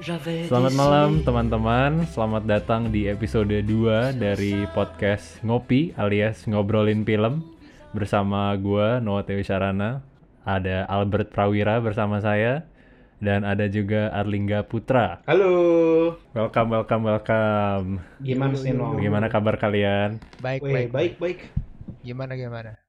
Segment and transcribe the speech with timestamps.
[0.00, 7.44] Selamat malam teman-teman, selamat datang di episode 2 dari podcast Ngopi alias Ngobrolin Film
[7.92, 10.00] Bersama gue Noah Tewi Sarana,
[10.48, 12.64] ada Albert Prawira bersama saya
[13.20, 18.96] Dan ada juga Arlingga Putra Halo, Welcome, welcome, welcome gimana sih no?
[18.96, 20.16] Gimana kabar kalian?
[20.40, 21.38] Baik, Weh, baik, baik, baik.
[22.00, 22.80] Gimana, gimana?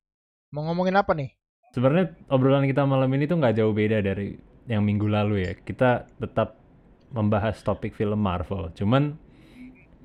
[0.55, 1.35] Mau ngomongin apa nih?
[1.75, 4.39] Sebenarnya obrolan kita malam ini tuh nggak jauh beda dari
[4.71, 6.60] yang minggu lalu ya Kita tetap
[7.11, 8.71] membahas topik film Marvel.
[8.75, 9.19] Cuman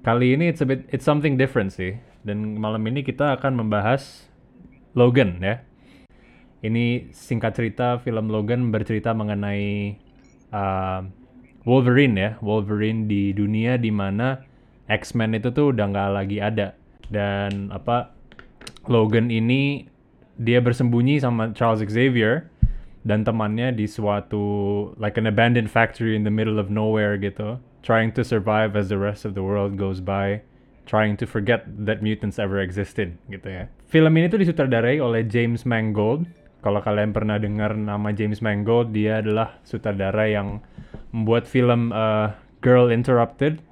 [0.03, 1.99] kali ini it's a bit, it's something different sih.
[2.27, 4.27] Dan malam ini kita akan membahas
[4.99, 5.63] Logan ya.
[6.67, 9.95] Ini singkat cerita film Logan bercerita mengenai
[10.51, 11.07] uh,
[11.63, 12.31] Wolverine ya.
[12.43, 14.43] Wolverine di dunia di mana
[14.91, 16.75] X-Men itu tuh udah nggak lagi ada.
[17.07, 18.11] Dan apa
[18.91, 19.87] Logan ini
[20.37, 22.51] dia bersembunyi sama Charles Xavier
[23.07, 28.11] dan temannya di suatu like an abandoned factory in the middle of nowhere gitu trying
[28.11, 30.43] to survive as the rest of the world goes by
[30.91, 33.65] trying to forget that mutants ever existed gitu ya.
[33.91, 36.27] Film ini tuh disutradarai oleh James Mangold.
[36.63, 40.63] Kalau kalian pernah dengar nama James Mangold dia adalah sutradara yang
[41.15, 43.63] membuat film uh, Girl Interrupted.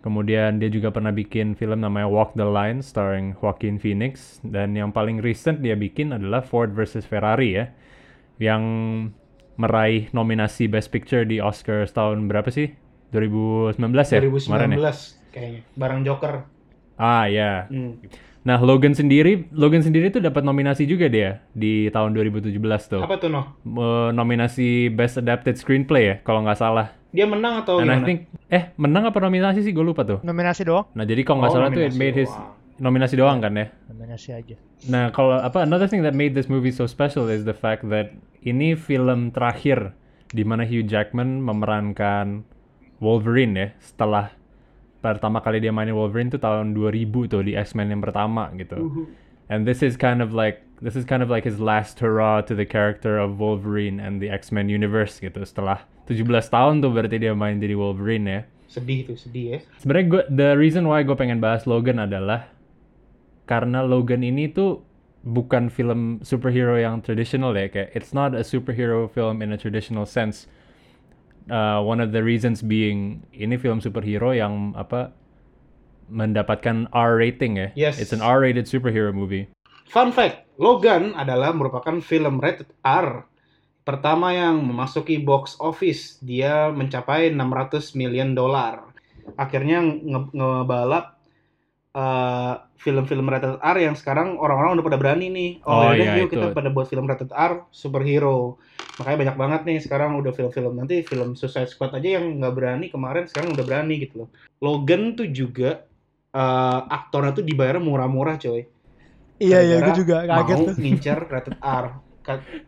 [0.00, 4.40] Kemudian dia juga pernah bikin film namanya Walk the Line starring Joaquin Phoenix.
[4.40, 7.68] Dan yang paling recent dia bikin adalah Ford versus Ferrari ya
[8.40, 8.62] yang
[9.54, 12.72] meraih nominasi Best Picture di Oscar tahun berapa sih?
[13.12, 13.76] 2019
[14.08, 14.18] ya?
[14.24, 14.92] 2019 Kemarin ya?
[15.30, 15.60] kayaknya.
[15.76, 16.34] Barang Joker.
[16.96, 17.68] Ah ya.
[17.68, 18.00] Hmm.
[18.40, 22.56] Nah, Logan sendiri Logan sendiri tuh dapat nominasi juga dia di tahun 2017
[22.88, 23.04] tuh.
[23.04, 23.42] Apa tuh no?
[24.10, 26.96] Nominasi Best Adapted Screenplay ya kalau nggak salah.
[27.10, 28.06] Dia menang atau And I gimana?
[28.06, 30.22] think eh menang apa nominasi sih gue lupa tuh.
[30.22, 30.86] Nominasi doang?
[30.94, 32.56] Nah, jadi kalau nggak Oh, salah tuh it made his doang.
[32.80, 33.68] Nominasi doang kan ya.
[33.92, 34.56] Nominasi aja.
[34.88, 38.16] Nah, kalau apa another thing that made this movie so special is the fact that
[38.40, 39.92] ini film terakhir
[40.32, 42.48] di mana Hugh Jackman memerankan
[42.98, 44.32] Wolverine ya setelah
[45.00, 48.76] pertama kali dia mainin Wolverine tuh tahun 2000 tuh di X-Men yang pertama gitu.
[48.76, 49.06] Uhuh.
[49.50, 52.54] And this is kind of like this is kind of like his last hurrah to
[52.54, 55.42] the character of Wolverine and the X-Men universe gitu.
[55.44, 58.40] Setelah 17 tahun tuh berarti dia main jadi Wolverine ya.
[58.70, 59.58] Sedih tuh, sedih ya.
[59.82, 62.46] Sebenarnya gue the reason why gue pengen bahas Logan adalah
[63.50, 64.86] karena Logan ini tuh
[65.26, 70.06] bukan film superhero yang tradisional ya kayak it's not a superhero film in a traditional
[70.06, 70.46] sense.
[71.50, 75.10] Uh, one of the reasons being ini film superhero yang apa
[76.10, 77.68] mendapatkan R rating ya.
[77.78, 78.02] Yes.
[78.02, 79.46] It's an R-rated superhero movie.
[79.90, 83.26] Fun fact, Logan adalah merupakan film rated R
[83.82, 86.18] pertama yang memasuki box office.
[86.22, 88.90] Dia mencapai 600 million dolar.
[89.38, 91.19] Akhirnya nge- ngebalap
[91.90, 95.50] eh, film-film rated R yang sekarang orang-orang udah pada berani nih.
[95.66, 96.56] Oh, Oh, yaudah, iya, yuk kita itu.
[96.56, 98.56] pada buat film rated R superhero.
[98.96, 102.86] Makanya banyak banget nih sekarang udah film-film nanti film Suicide Squad aja yang nggak berani
[102.88, 104.28] kemarin sekarang udah berani gitu loh.
[104.60, 105.84] Logan tuh juga
[106.30, 108.62] eh, aktornya tuh dibayar murah-murah coy
[109.40, 110.76] Iya, iya, gue juga kaget mau tuh.
[110.76, 111.86] ngincer rated R.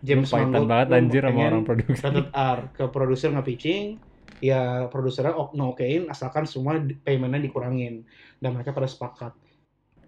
[0.00, 2.00] James Mangold banget anjir sama orang produksi.
[2.00, 4.00] Rated R ke produser nggak pitching,
[4.42, 8.02] ya produsernya ok okein asalkan semua paymentnya dikurangin
[8.42, 9.32] dan mereka pada sepakat.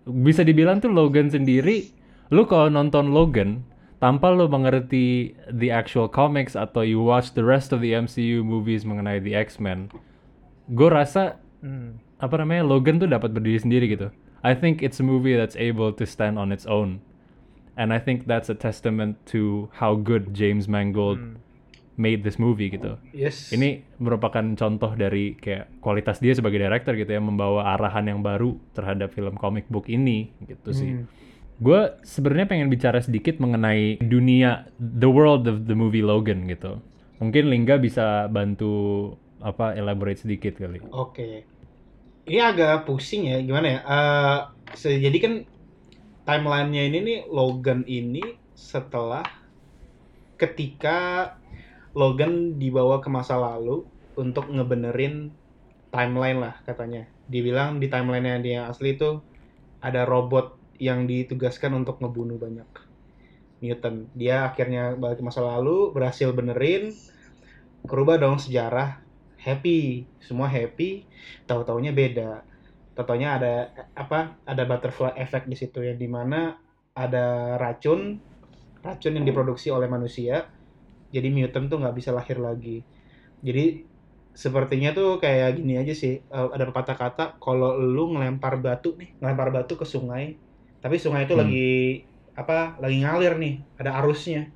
[0.05, 1.95] Bisa dibilang tuh Logan sendiri,
[2.29, 3.65] lu kalau nonton Logan
[4.03, 8.85] tanpa lu mengerti the actual comics atau you watch the rest of the MCU movies
[8.85, 9.89] mengenai the X-Men,
[10.69, 11.97] gue rasa Hmm.
[12.21, 14.13] apa namanya Logan tuh dapat berdiri sendiri gitu.
[14.45, 17.01] I think it's a movie that's able to stand on its own.
[17.81, 21.41] And I think that's a testament to how good James Mangold Hmm.
[21.95, 22.99] Made this movie gitu.
[23.15, 23.55] Yes.
[23.55, 28.59] Ini merupakan contoh dari kayak kualitas dia sebagai director gitu ya membawa arahan yang baru
[28.75, 30.91] terhadap film comic book ini gitu sih.
[30.99, 31.07] Hmm.
[31.63, 36.83] Gue sebenarnya pengen bicara sedikit mengenai dunia the world of the movie Logan gitu.
[37.23, 40.83] Mungkin Lingga bisa bantu apa elaborate sedikit kali.
[40.91, 41.47] Oke.
[42.27, 43.81] Ini agak pusing ya, gimana ya?
[44.75, 45.33] Se- jadi kan
[46.27, 48.25] timelinenya ini nih Logan ini
[48.57, 49.23] setelah
[50.35, 51.31] ketika
[51.95, 53.87] Logan dibawa ke masa lalu
[54.19, 55.31] untuk ngebenerin
[55.95, 57.07] timeline lah katanya.
[57.31, 59.23] Dibilang di timelinenya dia asli itu
[59.79, 62.67] ada robot yang ditugaskan untuk ngebunuh banyak
[63.63, 64.11] mutant.
[64.13, 66.93] Dia akhirnya balik ke masa lalu, berhasil benerin,
[67.87, 69.01] kerubah dong sejarah,
[69.39, 71.07] happy, semua happy,
[71.47, 72.43] tahu-taunya beda.
[72.99, 73.55] Tahu-taunya ada
[73.95, 74.35] apa?
[74.45, 76.59] Ada butterfly effect di situ ya di mana
[76.95, 78.19] ada racun,
[78.83, 80.47] racun yang diproduksi oleh manusia,
[81.15, 82.83] jadi mutant tuh nggak bisa lahir lagi.
[83.47, 83.65] Jadi
[84.35, 89.11] sepertinya tuh kayak gini aja sih, eh, ada pepatah kata kalau lu ngelempar batu nih,
[89.23, 90.25] ngelempar batu ke sungai,
[90.83, 91.41] tapi sungai itu Hmm.
[91.43, 91.67] lagi
[92.35, 92.79] apa?
[92.83, 94.51] Lagi ngalir nih, ada arusnya.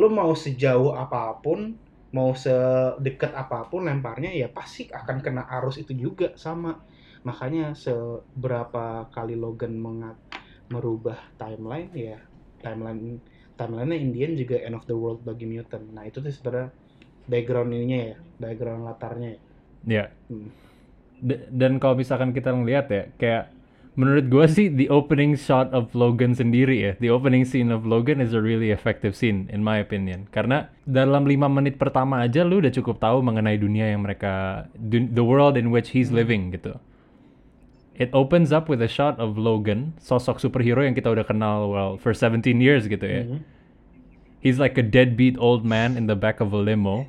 [0.00, 1.76] Lu mau sejauh apa pun
[2.12, 6.76] mau sedekat apa pun lemparnya ya pasti akan kena arus itu juga sama
[7.24, 10.20] makanya seberapa kali Logan mengat
[10.68, 12.18] merubah timeline ya
[12.60, 13.20] timeline
[13.62, 16.74] timelinenya Indian juga end of the world bagi mutant nah itu tuh sebenarnya
[17.30, 19.40] background ininya ya background latarnya ya
[19.86, 20.14] Ya.
[20.30, 20.50] Hmm.
[21.22, 23.44] D- dan kalau misalkan kita ngeliat ya, kayak
[23.94, 28.18] menurut gua sih the opening shot of Logan sendiri ya, the opening scene of Logan
[28.18, 30.26] is a really effective scene in my opinion.
[30.30, 35.22] Karena dalam lima menit pertama aja lu udah cukup tahu mengenai dunia yang mereka, the
[35.22, 36.74] world in which he's living gitu.
[37.92, 41.92] It opens up with a shot of Logan, sosok superhero yang kita udah kenal well
[42.00, 43.22] for 17 years gitu ya.
[43.28, 43.44] Mhm.
[44.42, 47.06] He's like a deadbeat old man in the back of a limo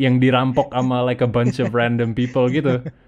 [0.00, 2.80] yang dirampok sama like a bunch of random people gitu.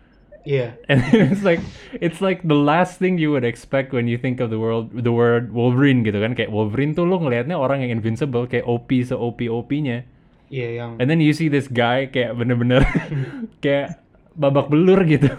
[0.47, 0.79] Iya.
[0.87, 1.03] And
[1.35, 1.59] it's like
[1.99, 5.11] it's like the last thing you would expect when you think of the world the
[5.11, 9.13] word Wolverine gitu kan kayak Wolverine tuh lo ngelihatnya orang yang invincible kayak OP se
[9.13, 10.07] OP OP-nya.
[10.47, 12.87] Iya yang And then you see this guy kayak bener-bener
[13.67, 13.99] kayak
[14.39, 15.35] babak belur gitu.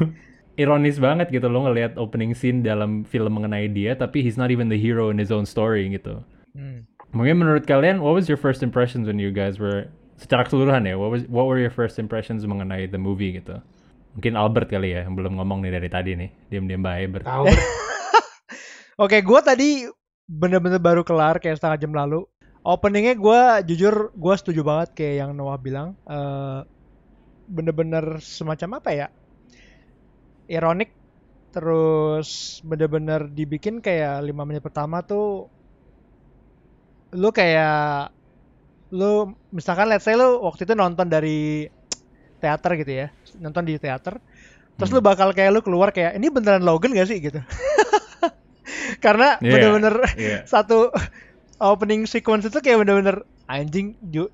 [0.58, 4.74] Ironis banget gitu lo ngelihat opening scene dalam film mengenai dia tapi he's not even
[4.74, 6.26] the hero in his own story gitu.
[6.58, 6.90] Hmm.
[7.14, 9.86] Mungkin menurut kalian what was your first impressions when you guys were
[10.18, 13.62] secara keseluruhan ya what was what were your first impressions mengenai the movie gitu?
[14.18, 16.30] Mungkin Albert kali ya yang belum ngomong nih dari tadi nih.
[16.50, 17.54] Diam-diam baik Albert.
[17.54, 17.62] Ber.
[19.06, 19.70] Oke, gue tadi
[20.26, 22.26] bener-bener baru kelar kayak setengah jam lalu.
[22.66, 23.40] Openingnya gue
[23.70, 25.94] jujur gue setuju banget kayak yang Noah bilang.
[26.10, 26.66] Eh,
[27.46, 29.08] bener-bener semacam apa ya?
[30.50, 30.90] Ironik.
[31.54, 35.50] Terus bener-bener dibikin kayak lima menit pertama tuh
[37.16, 38.12] lu kayak
[38.92, 41.68] lu misalkan let's say lu waktu itu nonton dari
[42.40, 43.08] teater gitu ya
[43.42, 44.20] nonton di teater
[44.78, 45.00] terus Hmm.
[45.00, 47.40] lu bakal kayak lu keluar kayak ini beneran Logan gak sih gitu
[49.04, 50.38] karena Iya, bener-bener iya.
[50.52, 50.92] satu
[51.60, 54.28] opening sequence itu kayak bener-bener anjing ju,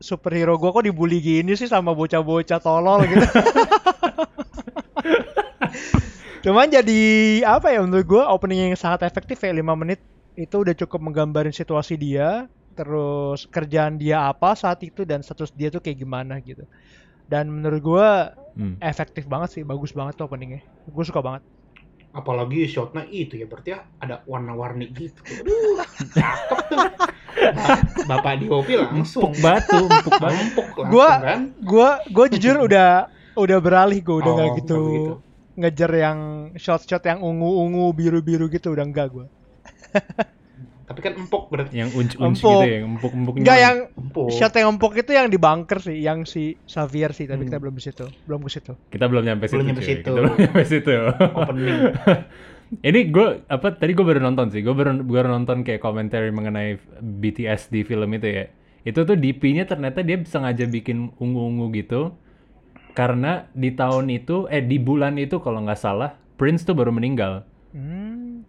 [0.00, 3.26] superhero gua kok dibully gini sih sama bocah-bocah tolol gitu
[6.44, 7.02] cuman jadi
[7.44, 10.00] apa ya menurut gua opening yang sangat efektif ya 5 menit
[10.34, 15.68] itu udah cukup menggambarin situasi dia terus kerjaan dia apa saat itu dan status dia
[15.68, 16.64] tuh kayak gimana gitu.
[17.26, 18.08] Dan menurut gua
[18.50, 18.74] Hmm.
[18.78, 20.58] efektif banget sih bagus banget tuh openingnya.
[20.84, 21.38] Gue suka banget.
[22.10, 25.22] Apalagi shotnya itu ya berarti ya ada warna-warni gitu.
[25.22, 25.78] Aduh,
[26.16, 26.78] cakep tuh.
[27.30, 27.78] Ba-
[28.08, 29.30] bapak di Hopi langsung.
[29.30, 30.34] Empuk batu, empuk batu.
[30.36, 31.40] empuk langsung Gua- kan?
[31.60, 35.14] gua gue jujur udah udah beralih gue udah Oh, nggak nggak gitu begitu.
[35.60, 36.18] Ngejar yang
[36.56, 39.26] shot-shot yang ungu-ungu biru-biru gitu udah enggak gue
[40.82, 42.50] tapi kan empuk berarti Yang unc-unc Empuk.
[42.50, 43.40] gitu ya, yang empuk-empuknya.
[43.40, 47.24] enggak yang empuk shot yang empuk itu yang di bunker sih yang si Xavier sih
[47.24, 47.48] tapi Hmm.
[47.48, 49.54] kita belum di situ belum ke situ Kita belum nyampe situ.
[49.54, 49.88] Belum nyampe cuy.
[49.88, 50.02] situ.
[50.02, 50.92] Kita belum nyampe situ.
[51.32, 51.78] opening
[52.80, 54.62] Ini gue apa tadi gue baru nonton sih.
[54.62, 58.46] Gue baru baru nonton kayak komentari mengenai BTS di film itu ya.
[58.80, 62.14] Itu tuh DP-nya ternyata dia sengaja bikin ungu-ungu gitu.
[62.92, 67.44] Karena di tahun itu eh di bulan itu kalau nggak salah Prince tuh baru meninggal.
[67.70, 68.42] hmm.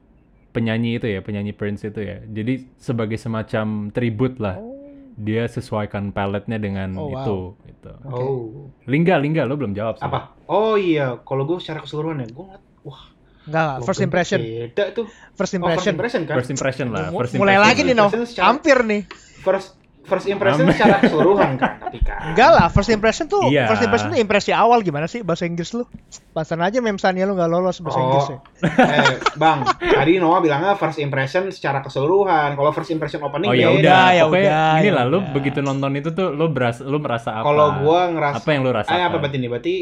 [0.52, 2.20] Penyanyi itu ya, penyanyi Prince itu ya.
[2.22, 4.58] Jadi sebagai semacam tribut lah.
[4.58, 4.70] oh.
[5.14, 7.14] Dia sesuaikan paletnya dengan Oh, wow.
[7.14, 7.92] itu gitu.
[8.06, 8.16] Oke.
[8.16, 8.40] oh
[8.86, 12.48] Lingga, Lingga lo belum jawab apa oh iya kalau gue secara keseluruhan ya gue
[12.82, 13.04] wah
[13.44, 17.34] enggak first impression beda tuh first oh, first impression impression kan First impression lah, first
[17.34, 17.88] mulai impression lagi lah.
[17.88, 19.02] nih no Impression secara- hampir nih
[19.42, 19.70] first
[20.02, 20.74] first impression Amin.
[20.74, 23.66] secara keseluruhan kan tapi kan enggak lah first impression tuh Iya.
[23.66, 25.86] first impression tuh impresi awal gimana sih bahasa Inggris lu
[26.32, 30.98] pasan aja memsannya lu nggak lolos bahasa Inggris ya eh, bang, tadi Noah bilangnya first
[30.98, 32.54] impression secara keseluruhan.
[32.54, 35.32] Kalau first impression opening Oh ya udah, ya udah, ini ya lah lu udah.
[35.32, 37.44] begitu nonton itu tuh lu beras lu merasa apa?
[37.44, 38.96] Kalau gua ngerasa apa yang lu rasakan?
[38.96, 39.50] Eh, apa berarti nih?
[39.50, 39.74] Berarti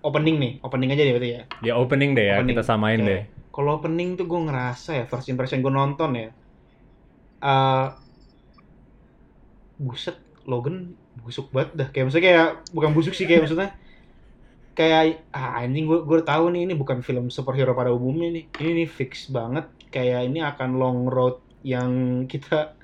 [0.00, 1.42] opening nih, opening aja deh berarti ya.
[1.62, 2.48] Ya opening deh ya, Opening.
[2.52, 3.08] kita samain Oke.
[3.08, 3.20] deh.
[3.50, 6.28] Kalau opening tuh gue ngerasa ya first impression gue nonton ya.
[7.38, 7.86] eh
[9.76, 10.16] buset,
[10.46, 11.88] Logan busuk banget dah.
[11.90, 13.70] Kayak maksudnya kayak bukan busuk sih kayak maksudnya
[14.76, 18.44] kayak ah anjing gue gue tahu nih ini bukan film superhero pada umumnya nih.
[18.60, 22.76] Ini nih fix banget kayak ini akan long road yang kita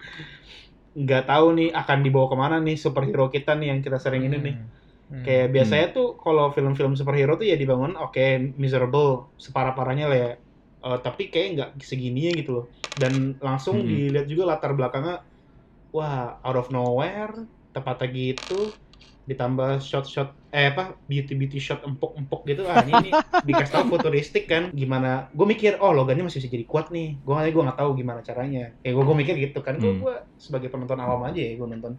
[0.93, 4.37] nggak tahu nih akan dibawa ke mana nih superhero kita nih yang kita sering ini
[4.41, 4.57] nih.
[4.57, 5.23] Hmm.
[5.25, 10.31] Kayak biasanya tuh kalau film-film superhero tuh ya dibangun oke miserable separah-parahnya lah ya.
[10.83, 12.65] Eh, tapi kayak nggak segininya gitu loh.
[12.97, 13.89] Dan langsung Hmm.
[13.89, 15.25] dilihat juga latar belakangnya
[15.93, 18.73] wah out of nowhere tepatnya gitu
[19.23, 23.11] ditambah shot-shot eh apa beauty-beauty shot empuk-empuk gitu ah ini, ini
[23.55, 27.35] dikasih tahu futuristik kan gimana gue mikir oh logannya masih bisa jadi kuat nih gue
[27.55, 30.03] gue nggak tahu gimana caranya ya gue gue mikir gitu kan gue Hmm.
[30.03, 31.95] gue sebagai penonton awam aja ya gue nonton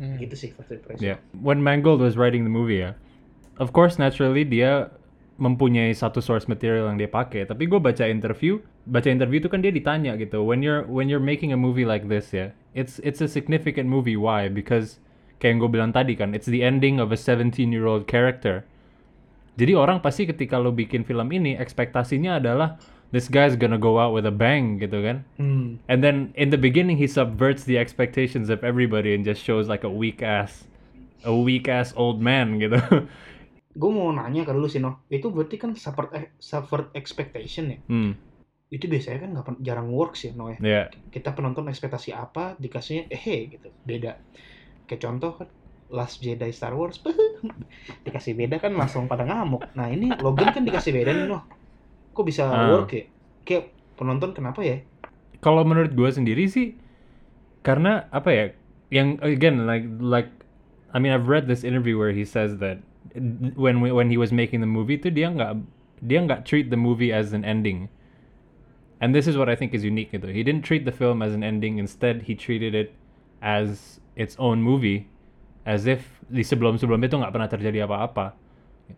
[0.00, 0.16] Hmm.
[0.16, 1.20] gitu sih first impression Yeah.
[1.36, 2.96] When Mangold was writing the movie ya,
[3.60, 4.88] of course naturally dia
[5.36, 7.44] mempunyai satu source material yang dia pakai.
[7.44, 10.40] Tapi gue baca interview, baca interview itu kan dia ditanya gitu.
[10.40, 14.16] When you're when you're making a movie like this ya, it's it's a significant movie.
[14.16, 14.48] Why?
[14.48, 15.02] Because
[15.40, 18.62] kayak yang gue bilang tadi kan, it's the ending of a 17 year old character.
[19.58, 22.80] Jadi orang pasti ketika lo bikin film ini ekspektasinya adalah
[23.12, 25.26] this guy's gonna go out with a bang gitu kan.
[25.36, 25.82] Hmm.
[25.90, 29.84] And then in the beginning he subverts the expectations of everybody and just shows like
[29.84, 30.70] a weak ass
[31.24, 32.80] a weak ass old man gitu.
[33.70, 34.98] Gue mau nanya ke lu sih, Noh.
[35.06, 37.78] Itu berarti kan subvert, eh, subvert expectation ya?
[37.86, 38.12] hmm.
[38.70, 40.56] Itu biasanya kan nggak jarang works ya, ya?
[40.62, 40.82] Ya.
[41.10, 44.14] Kita penonton ekspektasi apa, dikasihnya eh gitu, beda.
[44.86, 45.48] Kayak contoh kan,
[45.90, 47.02] Last Jedi Star Wars,
[48.06, 49.74] dikasih beda kan langsung pada ngamuk.
[49.74, 51.42] Nah ini Logan kan dikasih beda nih, Noh.
[52.14, 52.70] Kok bisa Ah.
[52.78, 53.10] work ya?
[53.42, 54.86] Kayak penonton kenapa ya?
[55.42, 56.78] Kalau menurut gue sendiri sih
[57.66, 58.44] karena apa ya?
[58.90, 60.30] Yang again like like
[60.94, 62.82] I mean I've read this interview where he says that
[63.58, 65.58] when when he was making the movie tuh dia nggak
[66.02, 67.90] dia nggak treat the movie as an ending.
[69.00, 70.28] And this is what I think is unique gitu.
[70.28, 71.80] He didn't treat the film as an ending.
[71.80, 72.92] Instead, he treated it
[73.40, 75.08] as its own movie,
[75.64, 78.36] as if di sebelum-sebelumnya itu nggak pernah terjadi apa-apa.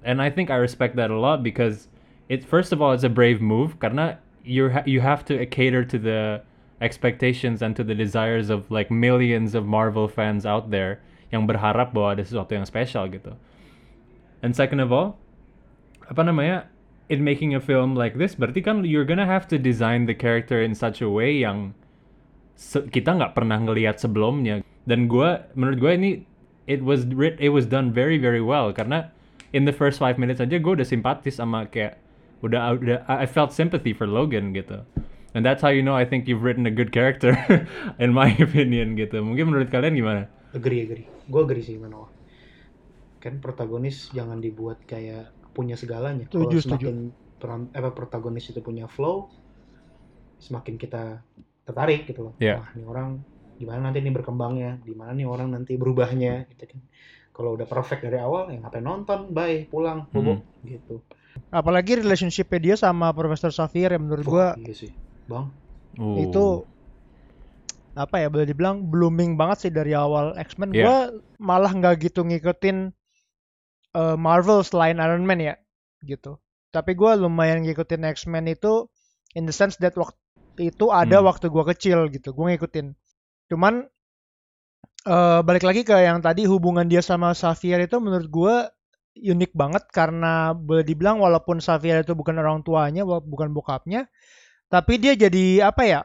[0.02, 1.86] And I think I respect that a lot because
[2.26, 5.84] it first of all it's a brave move karena you ha- you have to cater
[5.84, 6.42] to the
[6.82, 10.98] expectations and to the desires of like millions of Marvel fans out there
[11.30, 13.36] yang berharap bahwa ada sesuatu yang spesial gitu.
[14.42, 15.20] And second of all,
[16.10, 16.71] apa namanya?
[17.12, 20.64] In making a film like this, berarti kan you're gonna have to design the character
[20.64, 21.76] in such a way yang
[22.56, 24.64] se- kita nggak pernah ngelihat sebelumnya.
[24.88, 26.10] Dan gua, menurut gue ini
[26.64, 29.12] it was writ- it was done very very well karena
[29.52, 32.00] in the first five minutes aja gue udah simpatis sama kayak
[32.40, 34.80] udah udah I felt sympathy for Logan gitu.
[35.32, 37.36] And that's how you know I think you've written a good character
[38.02, 39.20] in my opinion gitu.
[39.20, 40.22] Mungkin menurut kalian gimana?
[40.52, 41.08] Agree, agree.
[41.28, 42.08] Gue agree sih, Manoa.
[43.20, 46.26] Kan protagonis jangan dibuat kayak punya segalanya.
[46.28, 49.28] Kalau semakin peran, apa, protagonis itu punya flow,
[50.40, 51.22] semakin kita
[51.62, 52.34] tertarik gitu loh.
[52.42, 52.58] Iya.
[52.58, 53.08] Wah, ini orang
[53.60, 56.80] gimana nanti ini berkembangnya, di mana nih orang nanti berubahnya gitu kan.
[57.32, 61.00] Kalau udah perfect dari awal, ya ngapain nonton, bye, pulang, bobo, gitu.
[61.48, 64.92] Apalagi relationship dia sama Profesor Xavier yang menurut gua Wah, iya sih.
[65.24, 65.48] Bang,
[66.00, 66.16] Oh.
[66.16, 66.44] itu
[67.92, 70.72] apa ya boleh dibilang blooming banget sih dari awal X-Men.
[70.72, 70.84] Iya.
[70.84, 70.98] Gua
[71.36, 72.92] malah nggak gitu ngikutin
[73.94, 75.54] eh, Marvel selain Iron Man ya
[76.04, 76.38] gitu.
[76.72, 78.88] Tapi gua lumayan ngikutin X-Men itu
[79.36, 80.16] in the sense that waktu
[80.72, 81.28] itu ada Hmm.
[81.28, 82.32] waktu gua kecil gitu.
[82.32, 82.96] Gua ngikutin.
[83.52, 83.84] Cuman
[85.06, 88.54] eh, balik lagi ke yang tadi hubungan dia sama Xavier itu menurut gua
[89.12, 94.08] unik banget karena boleh dibilang walaupun Xavier itu bukan orang tuanya, bukan bokapnya,
[94.72, 96.02] tapi dia jadi apa ya?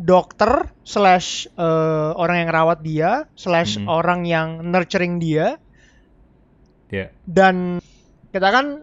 [0.00, 3.84] dokter slash eh, orang yang rawat dia slash Mhm.
[3.84, 5.60] orang yang nurturing dia
[6.90, 7.14] Ya.
[7.22, 7.78] dan
[8.34, 8.82] kita kan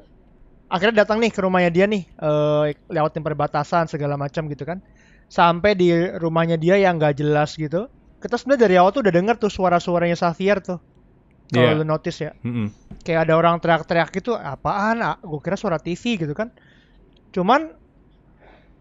[0.72, 4.80] akhirnya datang nih ke rumahnya dia nih eh, lewatin perbatasan segala macam gitu kan.
[5.28, 7.92] Sampai di rumahnya dia yang nggak jelas gitu.
[8.24, 10.80] Kita sebenarnya dari awal tuh udah denger tuh suara-suaranya Xavier tuh.
[11.48, 11.80] Kalau Iya.
[11.80, 12.32] lu notice ya.
[12.44, 12.68] Mm-mm.
[13.04, 15.00] kayak ada orang teriak-teriak gitu apaan?
[15.24, 16.52] Gue kira suara TV gitu kan.
[17.32, 17.72] Cuman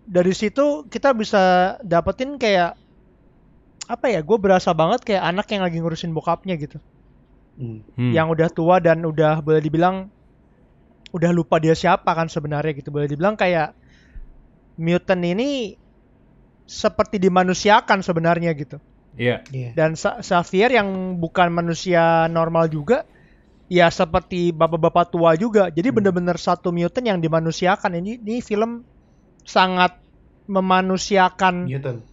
[0.06, 2.78] dari situ kita bisa dapetin kayak
[3.86, 6.82] apa ya gue berasa banget kayak anak yang lagi ngurusin bokapnya gitu
[7.58, 8.12] hmm.
[8.12, 10.08] Yang udah tua dan udah boleh dibilang
[11.14, 13.72] udah lupa dia siapa kan sebenarnya gitu boleh dibilang kayak
[14.76, 15.78] mutant ini
[16.66, 18.76] seperti dimanusiakan sebenarnya gitu
[19.16, 19.40] Iya.
[19.48, 19.72] Iya.
[19.72, 23.08] dan Xavier yang bukan manusia normal juga
[23.72, 25.96] ya seperti bapak-bapak tua juga jadi Hmm.
[26.04, 28.84] bener-bener satu mutant yang dimanusiakan ini ini film
[29.46, 29.96] sangat
[30.46, 32.04] memanusiakan Newton.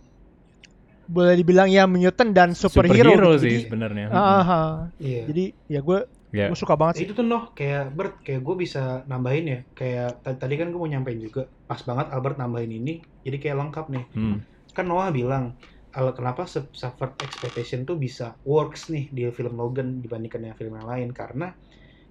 [1.08, 3.44] Boleh dibilang ya mutant dan superhero, Superhero gitu.
[3.44, 4.06] sih sebenarnya.
[4.10, 4.72] ah, ah, ah.
[5.00, 5.22] Iya.
[5.30, 6.00] jadi ya gue
[6.34, 6.50] Ya.
[6.50, 10.26] gue suka banget sih itu tuh noh kayak Bert kayak gue bisa nambahin ya kayak
[10.26, 13.86] ta- tadi kan gue mau nyampein juga pas banget Albert nambahin ini jadi kayak lengkap
[13.94, 14.42] nih Hmm.
[14.74, 15.54] kan Noah bilang
[15.94, 20.90] al- kenapa Suffered Expectation tuh bisa works nih di film Logan dibandingkan yang film yang
[20.90, 21.54] lain karena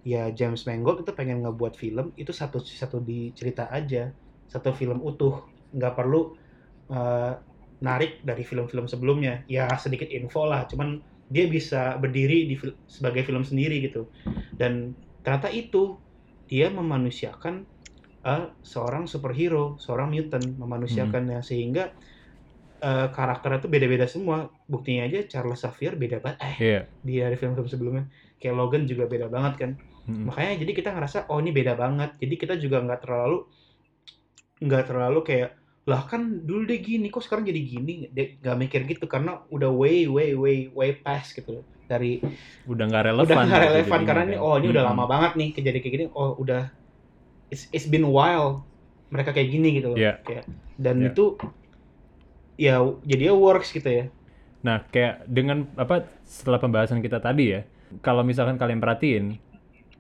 [0.06, 4.10] ya James Mangold itu pengen ngebuat film itu satu satu di cerita aja
[4.46, 5.42] satu film utuh
[5.74, 6.30] nggak perlu
[6.90, 7.32] eh,
[7.86, 9.42] narik dari film-film sebelumnya.
[9.50, 14.10] Ya sedikit info lah cuman dia bisa berdiri di fil- sebagai film sendiri gitu.
[14.60, 15.98] Dan ternyata itu
[16.50, 17.54] dia memanusiakan
[18.26, 21.84] eh, seorang superhero seorang mutant memanusiakannya sehingga
[22.82, 24.50] eh, karakternya tuh beda-beda semua.
[24.72, 26.80] Buktinya aja Charles Xavier beda banget eh Iya.
[27.06, 28.04] di dari film-film sebelumnya.
[28.40, 29.72] Kayak Logan juga beda banget kan.
[30.02, 30.26] Mm-mm.
[30.26, 32.10] makanya jadi kita ngerasa oh ini beda banget.
[32.22, 33.38] Jadi kita juga nggak terlalu
[34.62, 35.50] nggak terlalu kayak
[35.82, 39.70] lah kan dulu dia gini kok sekarang jadi gini dia nggak mikir gitu karena udah
[39.74, 41.64] way way way way past gitu loh.
[41.90, 42.22] dari
[42.64, 43.26] Udah nggak relevan.
[43.26, 44.30] udah nggak gitu relevan karena kan.
[44.30, 44.94] ini oh ini udah Mm-mm.
[44.94, 46.62] lama banget nih kejadian kayak gini oh udah
[47.50, 48.62] it's, it's been a while
[49.12, 50.22] mereka kayak gini gitu loh Iya.
[50.24, 50.44] kayak
[50.78, 51.10] dan Iya.
[51.12, 51.24] itu
[52.56, 54.04] ya jadinya works gitu ya
[54.62, 57.66] Nah, kayak dengan apa setelah pembahasan kita tadi ya,
[57.98, 59.24] kalau misalkan kalian perhatiin,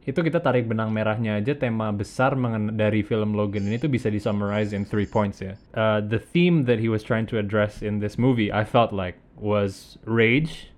[0.02, 2.34] itu kita tarik benang merahnya aja tema besar
[2.74, 5.54] dari film Logan ini tuh bisa disummarize in three points ya.
[5.78, 9.22] Uh, the theme that he was trying to address in this movie, I felt like
[9.38, 10.74] was rage,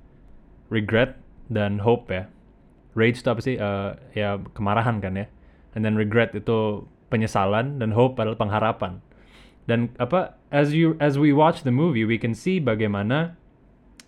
[0.69, 1.16] regret,
[1.49, 2.28] dan hope ya.
[2.93, 3.57] Rage itu apa sih?
[3.57, 5.26] Uh, ya kemarahan kan ya.
[5.73, 9.00] And then regret itu penyesalan dan hope adalah pengharapan.
[9.64, 13.40] Dan apa as you as we watch the movie we can see bagaimana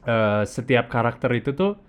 [0.05, 1.81] uh, setiap karakter itu tuh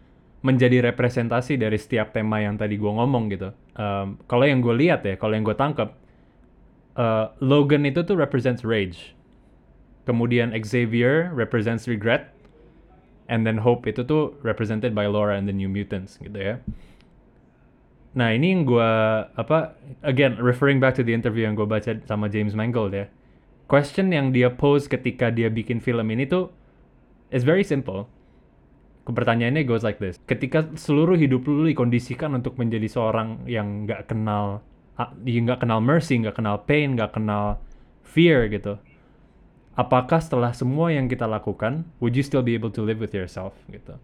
[0.45, 3.49] menjadi representasi dari setiap tema yang tadi gue ngomong gitu.
[3.73, 5.97] Um, kalau yang gue lihat ya, kalau yang gue tangkap,
[6.93, 9.17] uh, Logan itu tuh represents rage.
[10.05, 12.31] Kemudian Xavier represents regret.
[13.27, 16.63] And then Hope itu tuh represented by Laura and the New Mutants gitu ya.
[18.15, 18.91] Nah ini yang gue
[19.35, 23.11] apa again referring back to the interview yang gue baca sama James Mangold ya.
[23.67, 26.55] Question yang dia pose ketika dia bikin film ini tuh
[27.35, 28.07] is very simple.
[29.13, 30.17] Pertanyaannya goes like this.
[30.27, 34.63] Ketika seluruh hidup lu dikondisikan untuk menjadi seorang yang nggak kenal,
[35.23, 37.61] yang nggak kenal mercy, nggak kenal pain, nggak kenal
[38.03, 38.81] fear gitu.
[39.77, 43.53] Apakah setelah semua yang kita lakukan, would you still be able to live with yourself
[43.69, 44.01] gitu?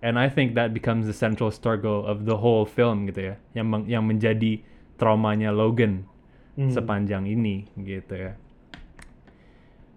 [0.00, 3.68] And I think that becomes the central struggle of the whole film gitu ya, yang
[3.68, 4.64] meng- yang menjadi
[4.96, 6.08] traumanya Logan
[6.54, 6.70] Hmm.
[6.70, 8.32] sepanjang ini gitu ya.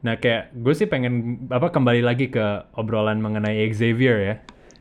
[0.02, 1.14] Nah kayak gue sih pengen
[1.50, 4.36] apa kembali lagi ke obrolan mengenai Xavier ya.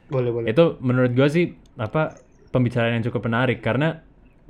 [0.08, 0.46] Boleh boleh.
[0.50, 1.44] Itu menurut gue sih
[1.76, 2.16] apa
[2.52, 4.00] pembicaraan yang cukup menarik karena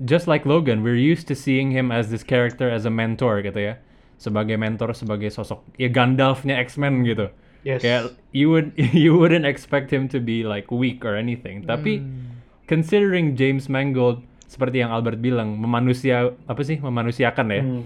[0.04, 3.56] just like Logan, we're used to seeing him as this character as a mentor gitu
[3.56, 3.74] ya.
[4.16, 7.28] Sebagai mentor, sebagai sosok ya Gandalf-nya X-Men gitu.
[7.64, 7.82] Yes.
[7.82, 11.64] Kayak you would you wouldn't expect him to be like weak or anything.
[11.64, 12.42] Tapi Hmm.
[12.66, 17.82] considering James Mangold seperti yang Albert bilang memanusia apa sih memanusiakan ya Hmm.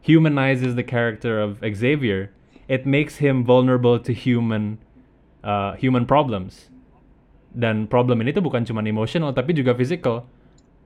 [0.00, 2.30] Humanizes the character of Xavier
[2.68, 4.78] it makes him vulnerable to human
[5.42, 6.68] uh, human problems.
[7.48, 10.28] Dan problem ini tuh bukan cuma emotional tapi juga physical.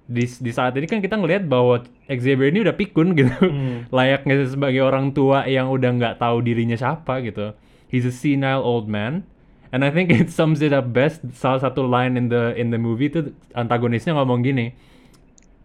[0.02, 3.34] Di, di saat ini kan kita ngelihat bahwa Xavier ini udah pikun gitu.
[3.42, 3.86] Hmm.
[3.96, 7.52] layaknya sebagai orang tua yang udah nggak tahu dirinya siapa gitu.
[7.90, 9.26] He's a senile old man.
[9.72, 11.24] And I think it sums it up best.
[11.34, 14.76] Salah satu line in the in the movie tuh antagonisnya ngomong gini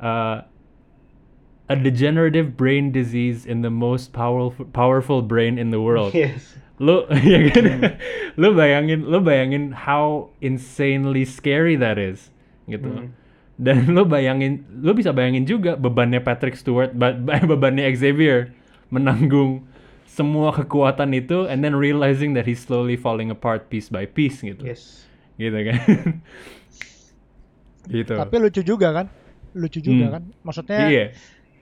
[0.01, 0.47] uh,
[1.67, 6.56] a degenerative brain disease in the most powerful powerful brain in the world Yes.
[6.80, 7.97] lu ya kan
[8.36, 12.32] lu bayangin lu bayangin how insanely scary that is
[12.65, 13.12] gitu Hmm.
[13.58, 17.17] dan lu bayangin lu bisa bayangin juga bebannya Patrick Stewart ba-
[17.51, 18.53] bebannya Xavier
[18.88, 19.65] menanggung
[20.08, 24.63] semua kekuatan itu and then realizing that he's slowly falling apart piece by piece gitu
[24.63, 25.03] Yes.
[25.36, 25.77] gitu kan
[27.89, 29.06] gitu Tapi lucu juga kan?
[29.56, 30.13] Lucu juga Hmm.
[30.13, 30.23] kan?
[30.43, 31.06] Maksudnya iya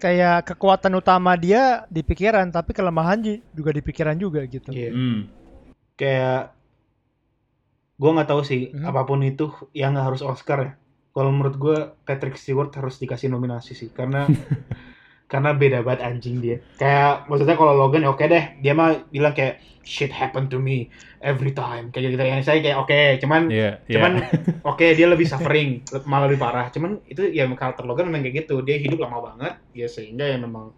[0.05, 4.69] kayak kekuatan utama dia di pikiran, tapi kelemahan ju- juga di pikiran juga gitu.
[4.69, 4.93] Iya.
[4.93, 5.19] Hmm.
[5.95, 6.53] Kayak
[7.95, 8.85] gua nggak tahu sih Mhm.
[8.85, 10.71] apa pun itu yang nggak harus Oscar ya.
[11.09, 14.27] Kalau menurut gua Patrick Stewart harus dikasih nominasi sih karena
[15.31, 16.61] karena beda banget anjing dia.
[16.75, 20.89] Kayak maksudnya kalau Logan ya oke deh, dia mah bilang kayak shit happen to me
[21.21, 21.93] every time.
[21.93, 22.23] Kayak gitu.
[22.25, 23.95] Yang saya kayak oke, cuman Iya, iya.
[23.95, 24.13] cuman
[24.65, 26.67] oke dia lebih suffering malah lebih parah.
[26.73, 28.65] Cuman itu ya karakter Logan memang kayak gitu.
[28.65, 30.73] Dia hidup lama banget ya sehingga ya memang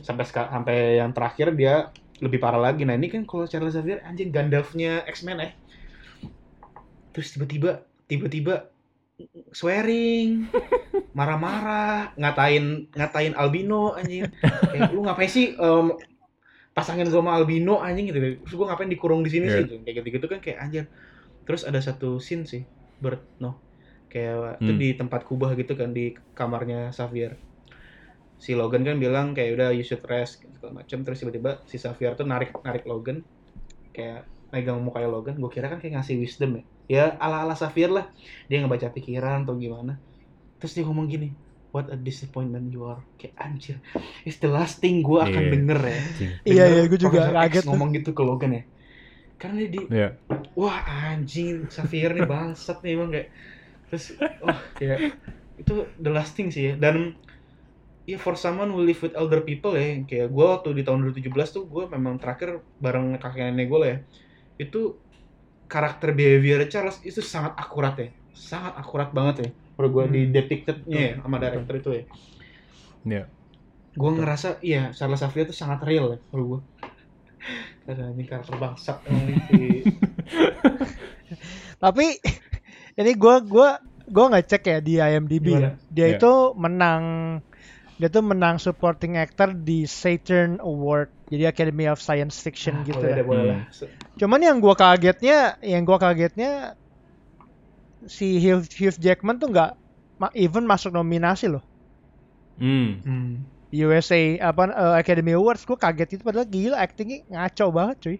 [0.00, 1.92] sampai sampai yang terakhir dia
[2.24, 2.88] lebih parah lagi.
[2.88, 5.52] Nah ini kan kalau Charles Xavier anjing Gandalf-nya X-Men eh.
[7.12, 8.72] Terus tiba-tiba tiba-tiba
[9.52, 10.44] swearing
[11.16, 14.28] marah-marah ngatain ngatain albino anjing.
[14.72, 15.92] Kayak lu ngapain sih em,
[16.76, 18.20] pasangin gua sama albino anjing gitu.
[18.44, 19.64] Terus gua ngapain dikurung di sini Iya.
[19.64, 20.84] sih kayak gitu-gitu kan kayak anjir.
[21.48, 22.68] Terus ada satu scene sih
[23.00, 23.56] Bert no.
[24.12, 24.80] Kayak itu Hmm.
[24.80, 27.40] di tempat kubah gitu kan di kamarnya Xavier.
[28.36, 32.12] Si Logan kan bilang kayak udah you should rest segala macam terus tiba-tiba si Xavier
[32.12, 33.24] tuh narik narik Logan.
[33.90, 35.40] Kayak megang mukanya Logan.
[35.40, 36.64] Gue kira kan kayak ngasih wisdom ya.
[36.86, 38.12] Ya ala ala Xavier lah.
[38.46, 39.96] Dia ngebaca pikiran atau gimana.
[40.60, 41.32] Terus dia ngomong gini
[41.76, 43.04] what a disappointment you are.
[43.20, 43.76] Kayak anjir
[44.24, 45.52] it's the last thing gue akan Iya.
[45.52, 46.00] denger ya.
[46.48, 48.62] Iya, iya, gue juga kaget ngomong gitu ke Logan ya.
[49.36, 50.08] Karena dia di Iya.
[50.56, 50.80] wah
[51.12, 53.28] anjing Xavier nih bangsat nih emang kayak
[53.92, 55.20] terus wah kayak
[55.60, 56.74] itu the last thing sih ya.
[56.80, 57.12] Dan
[58.08, 61.28] ya for someone who live with elder people ya kayak gue waktu di tahun 2017
[61.52, 63.98] tuh gue memang terakhir bareng kakek nenek gue lah ya.
[64.56, 64.96] Itu
[65.68, 68.08] karakter behavior Charles itu sangat akurat ya.
[68.32, 70.32] Sangat akurat banget ya menurut gue di Hmm.
[70.32, 72.04] depictednya ya sama director itu ya
[73.06, 73.22] Iya.
[73.96, 76.60] gue ngerasa iya Charles Xavier itu sangat real ya menurut gue
[77.86, 79.58] karena ini karakter bangsat emang nih si
[81.78, 82.06] Tapi
[82.96, 83.68] ini gua gua
[84.08, 85.60] gua ngecek ya di IMDb Gimana?
[85.60, 85.70] ya.
[85.90, 86.16] Dia Iya.
[86.18, 87.02] itu menang
[87.96, 93.10] dia tuh menang supporting actor di Saturn Award jadi Academy of Science Fiction gitu boleh
[93.10, 93.16] dah.
[93.18, 93.62] deh, boleh Hmm.
[94.16, 96.76] Cuman yang gua kagetnya, yang gua kagetnya
[98.06, 99.70] si Hugh, Hugh Jackman tuh nggak
[100.16, 101.64] ma- even masuk nominasi loh.
[102.56, 103.02] Hmm.
[103.04, 103.30] Hmm.
[103.68, 108.18] USA apa uh, Academy Awards gua kaget itu padahal gila actingnya ngaco banget cuy.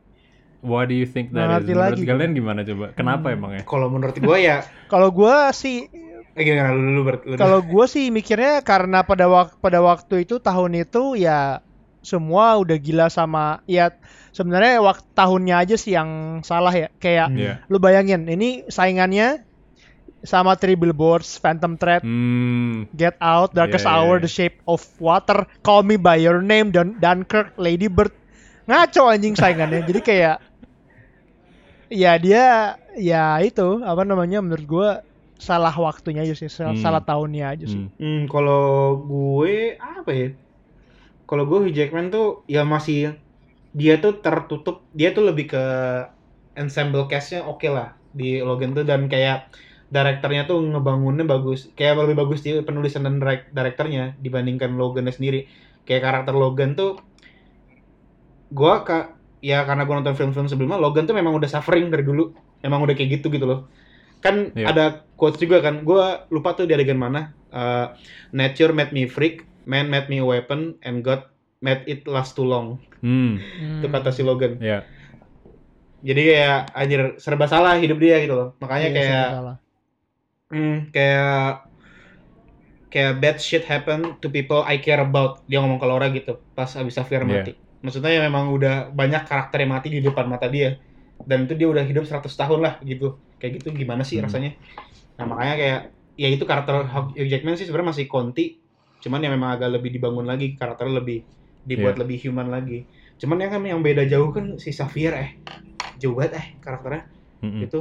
[0.60, 1.50] What do you think that is?
[1.62, 2.86] ngerti Menurut lagi kalian gimana coba?
[2.92, 3.36] Kenapa Hmm.
[3.38, 3.62] emangnya?
[3.62, 5.86] Kalau menurut gue ya, Kalau gua sih
[6.36, 7.00] eh, gimana lu?
[7.00, 11.62] Lu kalau gua sih mikirnya karena pada waktu pada waktu itu tahun itu ya
[12.02, 13.90] semua udah gila sama ya
[14.30, 17.38] sebenarnya waktu tahunnya aja sih yang salah ya kayak Hmm.
[17.40, 17.54] Iya.
[17.66, 19.42] lu bayangin ini saingannya
[20.26, 22.90] sama Three Billboards, Phantom Thread, Hmm.
[22.92, 24.18] Get Out, Darkest iya, Hour.
[24.18, 28.10] The Shape of Water, Call Me by Your Name, dan Dunkirk, Lady Bird.
[28.66, 29.86] Ngaco anjing saingannya.
[29.86, 30.36] Jadi kayak
[32.02, 34.88] ya dia ya itu apa namanya menurut gua
[35.36, 36.82] salah waktunya aja sih, salah, Hmm.
[36.82, 37.86] salah tahunnya aja sih.
[37.86, 37.92] Hmm.
[38.00, 40.28] Hmm, kalau gue apa ya?
[41.26, 43.20] Kalau gue Hugh Jackman tuh ya masih
[43.76, 45.64] dia tuh tertutup, dia tuh lebih ke
[46.56, 49.52] ensemble cast-nya oke lah di Logan tuh dan kayak
[49.86, 55.46] direkturnya tuh ngebangunnya bagus, kayak lebih bagus di penulisan dan direk- direkturnya dibandingkan Logan sendiri.
[55.86, 56.98] Kayak karakter Logan tuh
[58.50, 62.34] gua ka, ya karena gua nonton film-film sebelumnya Logan tuh memang udah suffering dari dulu,
[62.66, 63.70] emang udah kayak gitu gitu loh.
[64.18, 64.74] Kan Iya.
[64.74, 67.30] ada quotes juga kan, gua lupa tuh di adegan mana.
[67.54, 67.86] Eh,
[68.34, 71.30] Nature made me freak, man made me a weapon, and God
[71.62, 72.82] made it last too long.
[73.06, 73.38] Hmm.
[73.80, 74.58] Itu kata si Logan.
[74.58, 74.82] Ya.
[76.02, 78.48] Jadi kayak anjir serba salah hidup dia gitu loh.
[78.58, 79.56] Makanya Iya, kayak salah.
[80.50, 81.66] Hmm, kayak
[82.92, 85.42] kayak bad shit happen to people I care about.
[85.50, 87.30] Dia ngomong ke Laura gitu pas abis Xavier Iya.
[87.32, 87.50] mati.
[87.82, 90.78] Maksudnya ya memang udah banyak karakter yang mati di depan mata dia.
[91.28, 93.20] Dan itu dia udah hidup 100 tahun lah gitu.
[93.40, 94.26] Kayak gitu gimana sih Hmm.
[94.26, 94.50] rasanya?
[95.18, 95.80] Nah, makanya kayak
[96.16, 98.44] ya itu karakter Hugh Jackman sih sebenarnya masih konti.
[99.02, 101.18] Cuman ya memang agak lebih dibangun lagi, karakternya lebih
[101.66, 102.00] dibuat Iya.
[102.02, 102.78] lebih human lagi.
[103.20, 105.30] Cuman yang kan yang beda jauh kan si Xavier eh.
[106.00, 107.02] Jauh banget eh karakternya
[107.42, 107.62] Mm-mm.
[107.66, 107.78] gitu.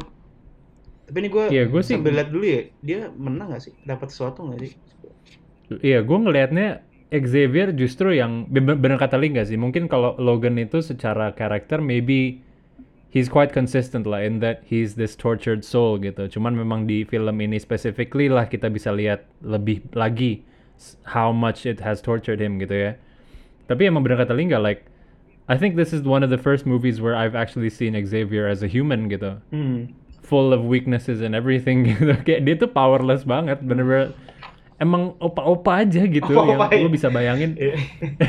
[1.06, 3.74] Tapi ini gue gua sih- sambil lihat dulu ya, dia menang gak sih?
[3.86, 4.72] Dapat sesuatu gak sih?
[5.82, 6.82] Iya, gue ngelihatnya
[7.14, 9.58] Xavier justru yang ben- bener kata Lingga sih.
[9.58, 12.42] Mungkin kalau Logan itu secara karakter maybe
[13.14, 16.26] he's quite consistent lah in that he's this tortured soul gitu.
[16.28, 20.42] Cuman memang di film ini specifically lah kita bisa lihat lebih lagi
[21.08, 22.92] how much it has tortured him gitu ya.
[23.70, 24.90] Tapi emang bener kata Lingga like
[25.46, 28.66] I think this is one of the first movies where I've actually seen Xavier as
[28.66, 29.94] a human gitu Hmm.
[30.26, 32.18] Full of weaknesses and everything gitu.
[32.26, 34.18] Kayak dia tuh powerless banget, bener-bener
[34.76, 36.96] emang opa-opa aja gitu Opa-opa, yang lu iya.
[37.00, 37.56] bisa bayangin.
[37.56, 37.76] Iya.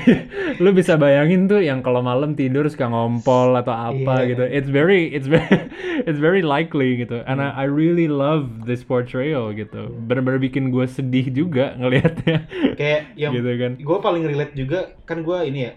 [0.63, 4.29] lu bisa bayangin tuh yang kalau malam tidur suka ngompol atau apa Iya.
[4.31, 4.45] gitu.
[4.47, 5.51] It's very it's very
[6.09, 7.19] it's very likely gitu.
[7.27, 9.91] And I, I really love this portrayal gitu.
[10.07, 12.47] Bener-bener bikin gue sedih juga ngelihatnya.
[12.79, 13.73] Kayak yang gitu kan.
[13.83, 15.73] gue paling relate juga kan gue ini ya.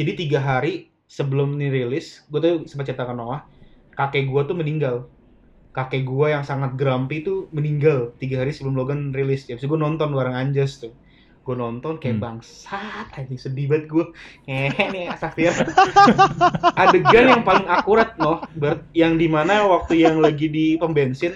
[0.00, 3.44] Jadi tiga hari sebelum ini rilis, gue tuh sempat cerita ke Noah,
[3.92, 4.96] kakek gue tuh meninggal.
[5.70, 9.46] Kakek gue yang sangat grumpy tuh meninggal tiga hari sebelum Logan rilis.
[9.46, 10.98] Ya, gue nonton bareng Anjas tuh.
[11.40, 12.24] Gue nonton kayak Hmm.
[12.42, 14.04] bangsat, anjing sedih banget gue.
[14.44, 15.54] Ngehe nih Xavier.
[16.82, 21.32] Adegan yang paling akurat noh, Bert, yang di mana waktu yang lagi di pom bensin,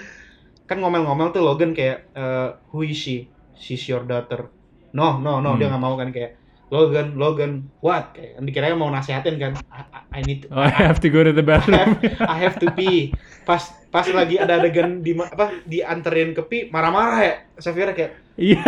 [0.68, 3.30] kan ngomel-ngomel tuh Logan kayak, eh, who is she?
[3.54, 4.50] She's your daughter.
[4.92, 5.58] No, no, no, Hmm.
[5.62, 6.36] dia nggak mau kan kayak
[6.68, 8.12] Logan, Logan, what?
[8.12, 9.52] Kayak dikiranya mau nasihatin kan.
[9.68, 11.74] I, I- I need, Oh, I have to go to the I bathroom.
[11.74, 11.98] have,
[12.34, 13.10] I have to pee.
[13.42, 13.58] Pas
[13.90, 17.34] pas lagi ada adegan di apa dianterin ke pee, marah-marah ya.
[17.58, 18.62] Xavier kayak, Iya.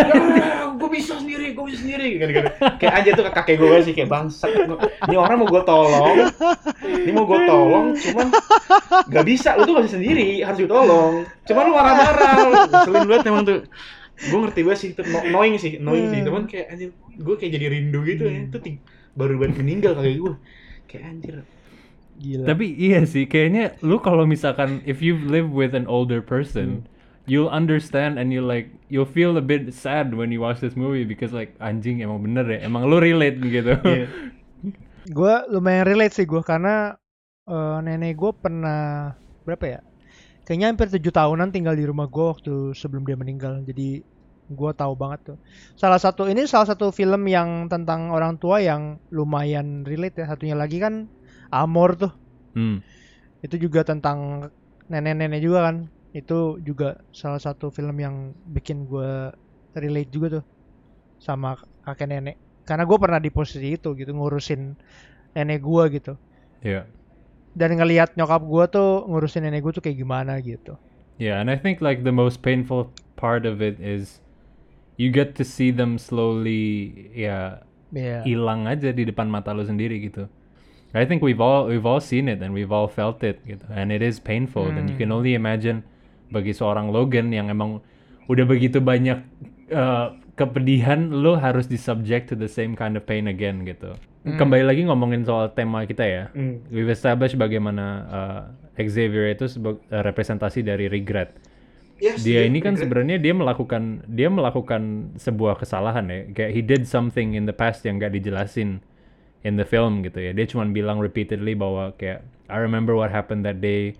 [0.74, 2.18] gue bisa sendiri, gue bisa sendiri.
[2.18, 2.44] Kan, kan.
[2.78, 4.50] Kayak aja tuh kakek gue sih kayak bangsat.
[5.06, 6.16] Ini orang mau gue tolong,
[6.82, 8.26] ini mau gue tolong, cuman
[9.06, 9.54] gak bisa.
[9.54, 11.22] Lu tuh bisa sendiri, harus ditolong.
[11.42, 12.34] Cuman lu marah-marah,
[12.66, 13.58] ngeselin banget emang tuh.
[14.16, 16.20] Gue ngerti banget sih, itu no- annoying sih, annoying sih.
[16.24, 18.48] Cuman kayak anjir, gue kayak jadi rindu gitu ya.
[18.48, 18.58] Itu
[19.12, 20.34] baru baru meninggal kakek gue.
[20.88, 21.36] Kayak anjir.
[22.16, 22.44] Gila.
[22.48, 26.88] Tapi iya sih, kayaknya lu kalau misalkan if you live with an older person,
[27.28, 31.04] you'll understand and you like you'll feel a bit sad when you watch this movie
[31.04, 33.76] because like anjing emang bener ya, emang lu relate gitu.
[33.84, 34.08] Iya.
[35.06, 36.98] gue lumayan relate sih gue karena
[37.46, 39.14] eh, nenek gue pernah
[39.46, 39.80] berapa ya
[40.46, 43.66] kayaknya hampir tujuh tahunan tinggal di rumah gue waktu sebelum dia meninggal.
[43.66, 44.00] Jadi
[44.46, 45.38] gue tahu banget tuh.
[45.74, 50.30] Salah satu ini salah satu film yang tentang orang tua yang lumayan relate ya.
[50.30, 51.10] Satunya lagi kan
[51.50, 52.14] Amor tuh.
[52.56, 52.80] Hmm.
[53.44, 54.48] itu juga tentang
[54.88, 55.76] nenek-nenek juga kan.
[56.16, 59.28] Itu juga salah satu film yang bikin gue
[59.76, 60.44] relate juga tuh
[61.20, 62.36] sama kakek nenek.
[62.64, 64.74] Karena gue pernah di posisi itu gitu ngurusin
[65.36, 66.14] nenek gue gitu.
[66.64, 66.88] Yeah.
[67.56, 70.76] Dan ngelihat nyokap gue tuh ngurusin nenek gue tuh kayak gimana gitu
[71.16, 74.20] Yeah, and I think like the most painful part of it is
[75.00, 78.20] you get to see them slowly ya Iya.
[78.26, 80.28] hilang aja di depan mata lu sendiri gitu.
[80.92, 83.64] I think we've all we've all seen it and we've all felt it gitu.
[83.72, 85.88] And it is painful and you can only imagine
[86.28, 87.80] bagi seorang Logan yang emang
[88.28, 89.24] udah begitu banyak
[89.72, 93.96] uh, kepedihan lu harus di subject to the same kind of pain again gitu.
[94.26, 96.34] Kembali lagi ngomongin soal tema kita ya.
[96.34, 96.58] Hmm.
[96.66, 98.40] We've established bagaimana uh,
[98.74, 101.38] Xavier itu sebagai representasi dari regret.
[101.96, 106.18] Yes, dia iya, ini kan sebenarnya dia melakukan dia melakukan sebuah kesalahan ya.
[106.34, 108.84] Kayak he did something in the past yang gak dijelasin
[109.46, 110.34] in the film gitu ya.
[110.34, 113.94] Dia cuma bilang repeatedly bahwa kayak I remember what happened that day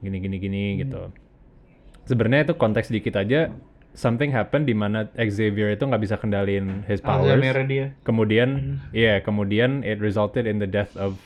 [0.00, 1.10] gini gini gini gitu.
[2.08, 3.52] Sebenarnya itu konteks dikit aja
[3.94, 7.30] something happened di mana Xavier itu nggak bisa kendaliin his powers.
[7.30, 7.86] Alzheimer dia.
[8.02, 11.16] kemudian ya kemudian it resulted in the death of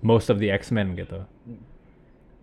[0.00, 1.22] most of the X-Men gitu.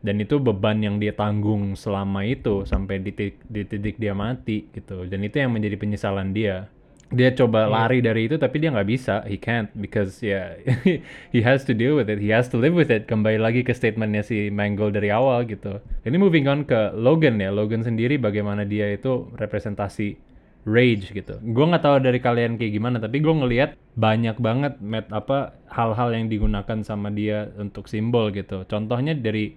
[0.05, 4.69] Dan itu beban yang dia tanggung selama itu sampai di titik, di titik dia mati
[4.69, 5.01] gitu.
[5.09, 6.69] Dan itu yang menjadi penyesalan dia
[7.13, 10.57] dia coba lari dari itu tapi dia nggak bisa he can't because ya
[11.33, 13.77] he has to deal with it he has to live with it kembali lagi ke
[13.77, 18.65] statementnya si Mangold dari awal gitu ini moving on ke Logan ya Logan sendiri bagaimana
[18.65, 20.17] dia itu representasi
[20.65, 21.37] rage gitu.
[21.53, 26.11] Gue nggak tahu dari kalian kayak gimana, tapi gue ngelihat banyak banget met apa hal-hal
[26.11, 28.65] yang digunakan sama dia untuk simbol gitu.
[28.65, 29.53] Contohnya dari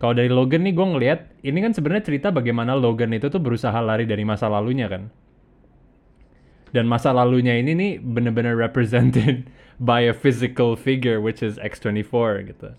[0.00, 3.76] kalau dari Logan nih gue ngelihat ini kan sebenarnya cerita bagaimana Logan itu tuh berusaha
[3.78, 5.12] lari dari masa lalunya kan.
[6.74, 9.46] Dan masa lalunya ini nih bener-bener represented
[9.88, 12.74] by a physical figure which is X24 gitu.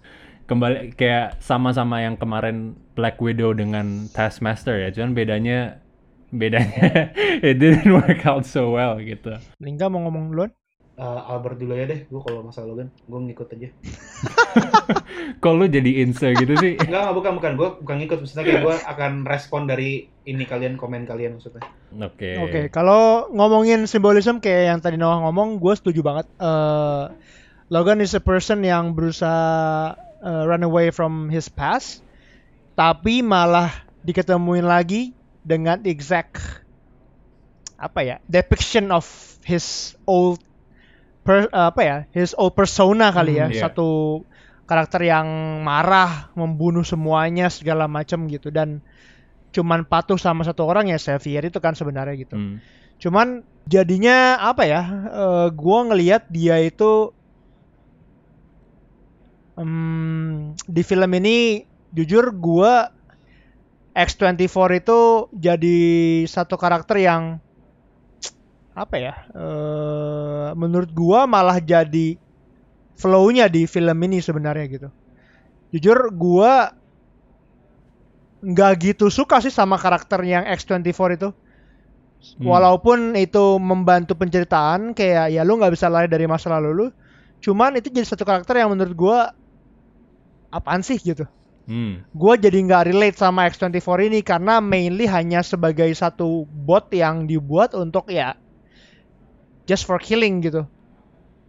[0.45, 5.81] Kembali kayak sama-sama yang kemarin Black Widow dengan Taskmaster ya, cuman bedanya
[6.29, 7.15] bedanya
[7.47, 9.39] it didn't work out so well gitu.
[9.63, 10.51] Lingga mau ngomong duluan?
[10.95, 13.67] Eh, Albert dulu ya deh, gue kalau masalah Logan, gue ngikut aja.
[15.43, 16.79] Kok lu jadi inse gitu sih?
[16.87, 17.51] Enggak, enggak, bukan, bukan.
[17.59, 21.67] Gue bukan ngikut, maksudnya kayak gue akan respon dari ini kalian, komen kalian maksudnya.
[21.99, 22.39] Oke.
[22.39, 26.31] Oke, kalau ngomongin simbolisme kayak yang tadi Noah ngomong, gue setuju banget.
[26.39, 27.05] Eh,
[27.75, 32.07] Logan is a person yang berusaha eh, run away from his past,
[32.79, 35.11] tapi malah diketemuin lagi
[35.43, 36.63] dengan exact
[37.75, 39.03] apa ya depiction of
[39.43, 40.39] his old
[41.25, 43.61] per, apa ya his old persona kali ya Hmm, iya.
[43.65, 44.21] satu
[44.69, 45.25] karakter yang
[45.65, 48.81] marah membunuh semuanya segala macam gitu dan
[49.49, 52.61] cuman patuh sama satu orang ya Xavier itu kan sebenarnya gitu Hmm.
[53.01, 57.09] cuman jadinya apa ya eh, gua ngelihat dia itu
[59.57, 61.63] em, di film ini
[61.95, 62.91] jujur gua
[63.95, 64.99] X24 itu
[65.31, 65.77] jadi
[66.27, 67.39] satu karakter yang
[68.75, 72.19] apa ya eh, menurut gua malah jadi
[72.99, 74.89] flow-nya di film ini sebenarnya gitu
[75.73, 76.71] jujur gua
[78.45, 81.29] nggak gitu suka sih sama karakter yang X24 itu
[82.39, 82.49] Hmm.
[82.49, 86.87] walaupun itu membantu penceritaan kayak ya lu nggak bisa lari dari masa lalu lu
[87.43, 89.17] cuman itu jadi satu karakter yang menurut gua
[90.53, 91.25] apaan sih gitu
[91.65, 92.05] Hmm.
[92.13, 97.73] gue jadi nggak relate sama X24 ini karena mainly hanya sebagai satu bot yang dibuat
[97.73, 98.37] untuk ya
[99.65, 100.65] just for killing gitu.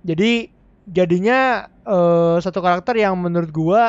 [0.05, 0.53] Jadi
[0.89, 3.83] jadinya eh, satu karakter yang menurut gue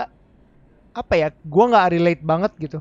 [0.98, 2.80] apa ya, gue nggak relate banget gitu.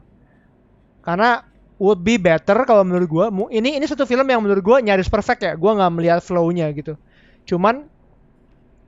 [1.02, 1.42] Karena
[1.76, 5.44] would be better kalau menurut gue ini ini satu film yang menurut gue nyaris perfect
[5.44, 5.52] ya.
[5.54, 6.98] Gue nggak melihat flow-nya gitu.
[7.46, 7.86] Cuman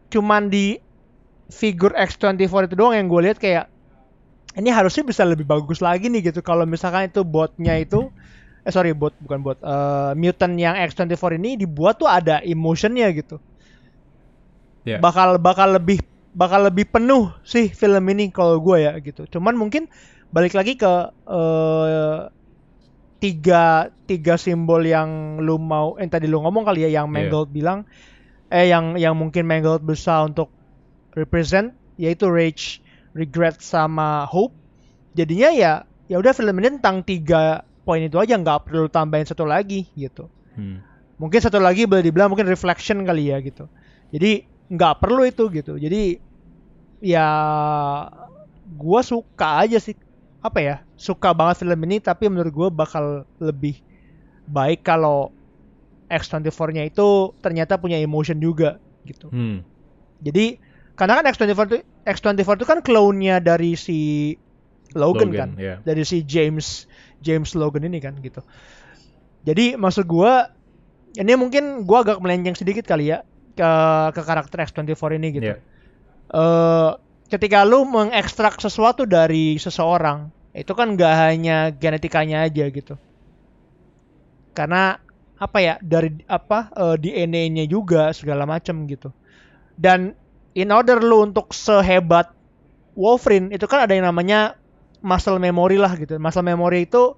[0.08, 0.80] cuman di
[1.52, 3.68] figur X24 itu doang yang gue lihat kayak
[4.56, 8.08] ini harusnya bisa lebih bagus lagi nih gitu kalau misalkan itu botnya itu
[8.68, 9.58] eh sorry bot bukan bot.
[9.64, 13.40] Eh, mutant yang X24 ini dibuat tuh ada emotionnya gitu.
[14.88, 14.96] Ya.
[15.04, 16.00] bakal bakal lebih
[16.32, 19.24] bakal lebih penuh sih film ini kalau gue ya gitu.
[19.28, 19.88] Cuman mungkin
[20.32, 20.92] balik lagi ke
[21.28, 22.18] eh,
[23.18, 27.28] tiga tiga simbol yang lu mau yang tadi lu ngomong kali ya yang Iya.
[27.28, 27.88] Mangold bilang.
[28.48, 30.48] Eh yang yang mungkin Mangold berusaha untuk
[31.12, 32.80] represent yaitu rage
[33.12, 34.56] regret sama hope.
[35.12, 35.72] Jadinya ya
[36.08, 40.28] ya udah film ini tentang tiga poin itu aja nggak perlu tambahin satu lagi gitu.
[40.58, 40.82] Hmm.
[41.18, 43.66] mungkin satu lagi boleh dibilang mungkin reflection kali ya gitu.
[44.12, 45.80] Jadi nggak perlu itu gitu.
[45.80, 46.20] Jadi
[47.00, 47.26] ya
[48.76, 49.96] gua suka aja sih.
[50.38, 50.76] Apa ya?
[50.94, 53.80] Suka banget film ini tapi menurut gua bakal lebih
[54.46, 55.34] baik kalau
[56.08, 59.28] X24-nya itu ternyata punya emotion juga gitu.
[59.32, 59.64] Hmm.
[60.20, 60.60] jadi
[60.98, 64.34] karena kan X24 itu X24 itu kan clone-nya dari si
[64.96, 65.50] Logan, kan?
[65.60, 65.78] ya.
[65.84, 66.88] dari si James
[67.22, 68.42] James Logan ini kan gitu.
[69.46, 70.50] Jadi maksud gua
[71.16, 73.24] ini mungkin gua agak melenceng sedikit kali ya
[73.58, 73.70] ke
[74.14, 75.50] ke karakter X24 ini gitu.
[75.54, 75.58] Iya.
[76.28, 76.90] Eh,
[77.32, 82.94] ketika lu mengekstrak sesuatu dari seseorang, itu kan nggak hanya genetikanya aja gitu.
[84.52, 85.00] Karena
[85.38, 89.14] apa ya dari apa eh, DNA-nya juga segala macam gitu.
[89.78, 90.14] Dan
[90.58, 92.34] in order lu untuk sehebat
[92.98, 94.57] Wolverine itu kan ada yang namanya
[95.00, 96.18] muscle memory lah gitu.
[96.18, 97.14] Muscle memory itu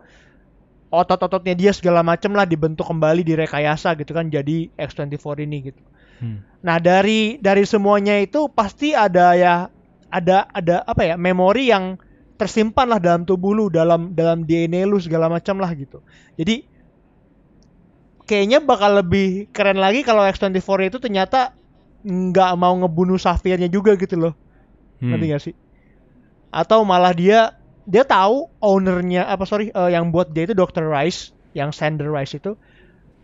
[0.90, 5.82] otot-ototnya dia segala macam lah dibentuk kembali direkayasa gitu kan jadi X24 ini gitu.
[6.18, 6.42] Hmm.
[6.66, 9.54] Nah dari dari semuanya itu pasti ada ya
[10.10, 11.94] ada ada apa ya memori yang
[12.34, 16.02] tersimpan lah dalam tubuh lu dalam dalam DNA lu segala macam lah gitu.
[16.34, 16.66] Jadi
[18.26, 21.54] kayaknya bakal lebih keren lagi kalau X24 itu ternyata
[22.02, 24.34] nggak mau ngebunuh Safirnya juga gitu loh.
[24.98, 25.14] Hmm.
[25.14, 25.54] Ngerti gak sih?
[26.50, 30.88] Atau malah dia dia tahu ownernya apa sorry eh, yang buat dia itu Dr.
[30.88, 32.56] Rice, yang Sander Rice itu.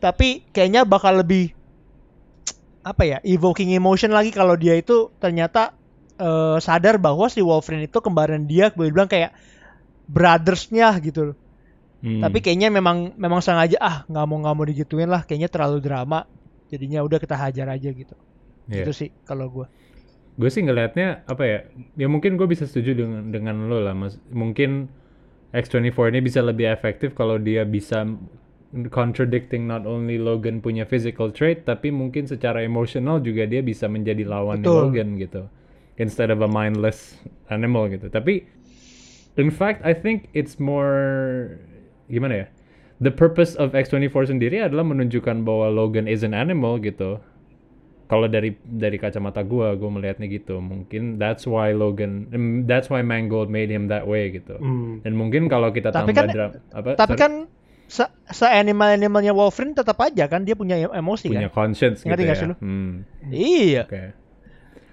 [0.00, 1.56] Tapi kayaknya bakal lebih
[2.86, 5.74] apa ya evoking emotion lagi kalau dia itu ternyata
[6.20, 9.34] eh, sadar bahwa si Wolverine itu kembaran dia boleh bilang kayak
[10.06, 11.36] brothersnya gitu loh.
[12.04, 12.22] Hmm.
[12.22, 16.28] Tapi kayaknya memang memang sengaja ah nggak mau nggak mau digituin lah kayaknya terlalu drama.
[16.70, 18.14] Jadinya udah kita hajar aja gitu.
[18.70, 18.86] Iya.
[18.86, 19.66] Itu sih kalau gua.
[20.36, 21.58] Gue sih ngelihatnya apa ya
[21.96, 24.20] ya mungkin gue bisa setuju dengan dengan lo lah mas.
[24.28, 24.92] Mungkin
[25.56, 28.04] X24 ini bisa lebih efektif kalau dia bisa
[28.92, 34.28] contradicting not only Logan punya physical trait tapi mungkin secara emosional juga dia bisa menjadi
[34.28, 34.60] lawan.
[34.60, 35.48] Logan gitu.
[35.96, 37.16] Instead of a mindless
[37.48, 38.12] animal gitu.
[38.12, 38.44] Tapi
[39.40, 41.56] in fact I think it's more
[42.12, 42.46] gimana ya
[43.00, 47.20] the purpose of X24 sendiri adalah menunjukkan bahwa Logan is an animal gitu
[48.06, 53.00] kalau dari dari kacamata gua gua melihatnya gitu mungkin that's why Logan mm, that's why
[53.00, 55.00] Mangold made him that way gitu Hmm.
[55.00, 57.32] dan mungkin kalau kita Tapi tambah kan- dra- apa Tapi sorry, kan
[57.86, 61.66] se, se animal animalnya Wolverine tetap aja kan dia punya em- emosi punya kan.
[61.66, 62.54] conscience Ngerti gitu nggak ya sih lu?
[62.56, 62.92] Hmm,
[63.26, 63.82] Iya.
[63.84, 64.02] oke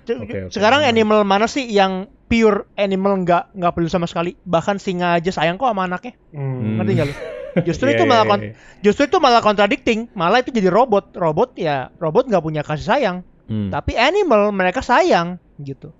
[0.03, 0.51] C- Oke, oke.
[0.51, 0.99] Sekarang Menarik.
[0.99, 4.35] animal mana sih yang pure animal nggak nggak peduli sama sekali?
[4.37, 6.11] Bahkan singa aja sayang kok sama anaknya.
[6.29, 6.75] Hmm.
[6.75, 7.15] Ngerti nggak lu?
[7.61, 8.53] Justru Iya, itu iya, malah kon- iya.
[8.81, 10.09] justru itu malah contradicting.
[10.11, 11.13] Malah itu jadi robot.
[11.13, 13.17] Robot ya robot nggak punya kasih sayang.
[13.43, 15.91] Hmm, Tapi animal mereka sayang gitu.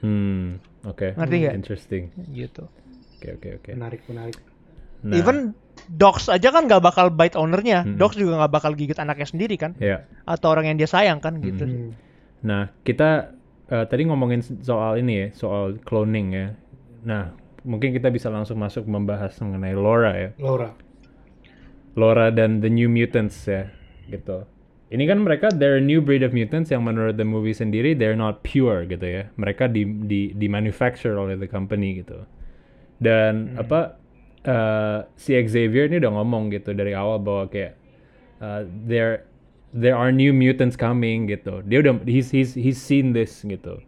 [0.00, 1.54] hmm, oke Ngerti nggak?
[1.54, 2.64] interesting Gitu.
[3.16, 4.36] oke oke oke Menarik, menarik.
[5.00, 5.56] Nah, Even
[5.88, 7.82] dogs aja kan nggak bakal bite ownernya.
[7.82, 7.96] Mm-mm.
[7.96, 9.72] Dogs juga nggak bakal gigit anaknya sendiri kan?
[9.76, 11.64] ya Atau orang yang dia sayang kan gitu.
[11.64, 11.96] Hmm.
[12.40, 13.32] Nah, kita
[13.66, 16.46] eh, tadi ngomongin soal ini ya, soal cloning ya.
[17.00, 20.30] Nah, mungkin kita bisa langsung masuk membahas mengenai Laura ya.
[20.36, 20.72] Laura.
[22.00, 23.68] Laura dan The New Mutants ya,
[24.08, 24.48] gitu.
[24.90, 28.18] Ini kan mereka they're a new breed of mutants yang menurut the movie sendiri they're
[28.18, 29.22] not pure gitu ya.
[29.38, 32.26] Mereka di di di manufacture oleh the company gitu.
[32.98, 33.94] Dan apa
[34.42, 37.78] eh, si Xavier ini udah ngomong gitu dari awal bahwa kayak
[38.42, 39.30] uh, there
[39.70, 41.62] there are new mutants coming gitu.
[41.70, 43.78] Dia udah he's he's he's seen this gitu.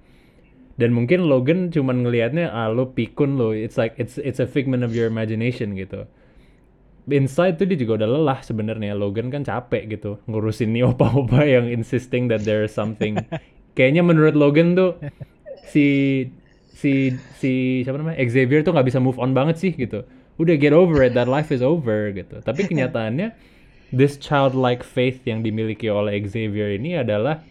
[0.79, 3.51] Dan mungkin Logan cuman ngelihatnya ah lo pikun lo.
[3.51, 6.07] It's like it's it's a figment of your imagination gitu.
[7.11, 8.95] Inside tuh dia juga udah lelah sebenarnya.
[8.95, 13.19] Logan kan capek gitu ngurusin nih opa-opa yang insisting that there is something.
[13.75, 14.99] Kayaknya menurut Logan tuh
[15.67, 15.87] si
[16.71, 20.07] si si siapa namanya Xavier tuh nggak bisa move on banget sih gitu.
[20.39, 22.39] Udah get over it, that life is over gitu.
[22.43, 23.35] Tapi kenyataannya
[23.93, 27.45] this childlike faith yang dimiliki oleh Xavier ini adalah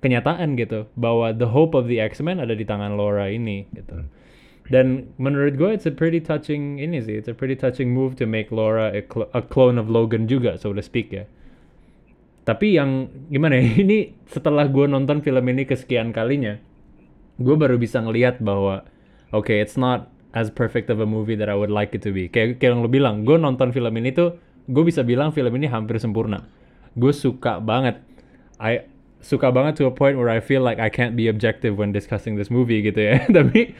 [0.00, 4.06] kenyataan gitu bahwa the hope of the X-Men ada di tangan Laura ini gitu.
[4.66, 8.26] Dan menurut gue it's a pretty touching ini sih, it's a pretty touching move to
[8.26, 11.24] make Laura a, cl- a clone of Logan juga so to speak ya.
[12.46, 16.58] Tapi yang gimana ya, ini setelah gue nonton film ini kesekian kalinya,
[17.38, 18.86] gue baru bisa ngelihat bahwa
[19.30, 22.26] oke it's not as perfect of a movie that I would like it to be.
[22.30, 25.70] Kayak kayak yang lo bilang, gue nonton film ini tuh gue bisa bilang film ini
[25.70, 26.46] hampir sempurna.
[26.98, 28.02] Gue suka banget.
[28.58, 28.86] I
[29.22, 32.38] suka banget to a point where I feel like I can't be objective when discussing
[32.38, 33.22] this movie gitu ya.
[33.36, 33.74] Tapi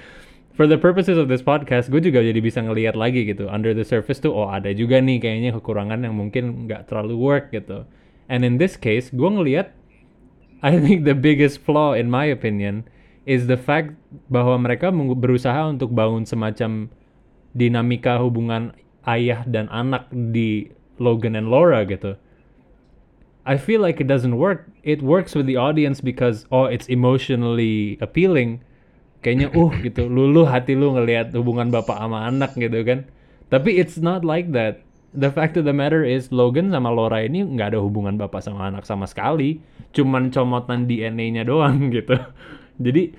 [0.57, 3.47] for the purposes of this podcast, gue juga jadi bisa ngelihat lagi gitu.
[3.47, 7.53] Under the surface tuh, oh ada juga nih kayaknya kekurangan yang mungkin nggak terlalu work
[7.53, 7.85] gitu.
[8.27, 9.77] And in this case, gue ngelihat
[10.65, 12.89] I think the biggest flaw in my opinion
[13.29, 13.93] is the fact
[14.33, 16.89] bahwa mereka berusaha untuk bangun semacam
[17.53, 18.73] dinamika hubungan
[19.05, 22.17] ayah dan anak di Logan and Laura gitu.
[23.47, 24.67] I feel like it doesn't work.
[24.83, 28.66] It works with the audience because oh it's emotionally appealing.
[29.27, 33.11] Kayaknya uh gitu, lulu hati lu ngelihat hubungan bapak sama anak gitu kan.
[33.51, 34.87] Tapi it's not like that.
[35.11, 38.71] The fact of the matter is Logan sama Laura ini nggak ada hubungan bapak sama
[38.71, 39.59] anak sama sekali.
[39.91, 42.15] Cuman comotan DNA-nya doang gitu.
[42.79, 43.19] Jadi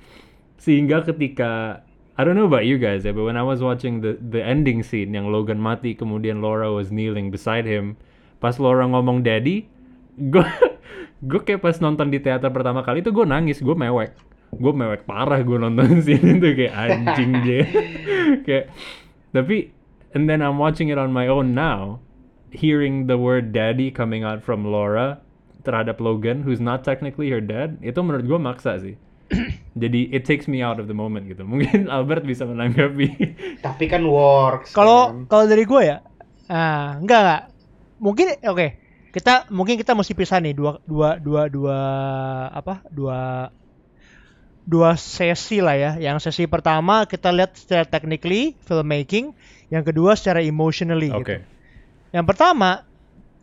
[0.56, 1.84] sehingga ketika
[2.16, 4.80] I don't know about you guys ya, but when I was watching the the ending
[4.80, 8.00] scene yang Logan mati kemudian Laura was kneeling beside him,
[8.40, 9.68] pas Laura ngomong daddy,
[10.32, 10.48] gue
[11.20, 14.16] gue kayak pas nonton di teater pertama kali itu gue nangis, gue mewek,
[14.54, 17.62] gue mewek parah gue nonton scene itu kayak anjing dia,
[18.44, 18.64] kayak
[19.32, 19.72] tapi
[20.16, 22.00] and then I'm watching it on my own now,
[22.50, 25.20] hearing the word daddy coming out from Laura
[25.68, 28.96] terhadap Logan who's not technically her dad itu menurut gue maksa sih
[29.82, 34.02] jadi it takes me out of the moment gitu mungkin Albert bisa menanggapi Tapi kan
[34.06, 34.72] works.
[34.72, 35.26] Kalau kan.
[35.26, 35.98] kalau dari gue ya,
[36.48, 37.42] ah enggak enggak.
[37.98, 38.66] Mungkin oke.
[39.08, 41.78] Kita mungkin kita mesti pisah nih dua dua dua dua
[42.54, 42.86] apa?
[42.92, 43.50] Dua
[44.68, 45.96] dua sesi lah ya.
[45.96, 49.32] Yang sesi pertama kita lihat secara technically filmmaking,
[49.72, 51.40] yang kedua secara emotionally oke gitu.
[52.12, 52.84] Yang pertama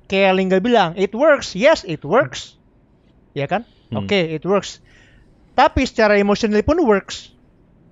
[0.05, 1.57] kayak Lingga bilang, it works.
[1.57, 2.53] Yes, it works.
[3.33, 3.65] Ya kan?
[3.89, 4.05] Hmm.
[4.05, 4.81] Oke, it works.
[5.57, 7.33] Tapi secara emotionally pun works.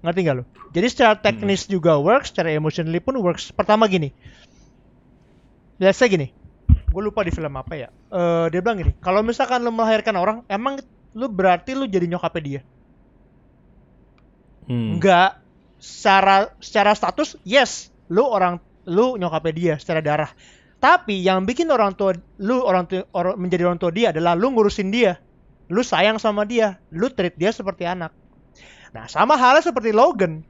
[0.05, 0.45] Ngerti nggak lo?
[0.73, 3.53] Jadi secara teknis juga works, secara emotionally pun works.
[3.53, 4.13] Pertama gini.
[5.93, 6.33] Say gini.
[6.89, 7.89] Gue lupa di film apa ya.
[8.13, 10.81] Eh dia bilang gini, kalau misalkan lo melahirkan orang, emang
[11.13, 12.61] lu berarti lu jadi nyokapnya dia.
[14.67, 14.99] Hmm.
[15.83, 20.31] Secara secara status yes, lu orang lu nyokapnya dia secara darah.
[20.83, 24.51] Tapi yang bikin orang tua lu orang tua orang, menjadi orang tua dia adalah lu
[24.51, 25.19] ngurusin dia.
[25.71, 28.11] Lu sayang sama dia, lu treat dia seperti anak.
[28.91, 30.43] Nah, sama halnya seperti Logan.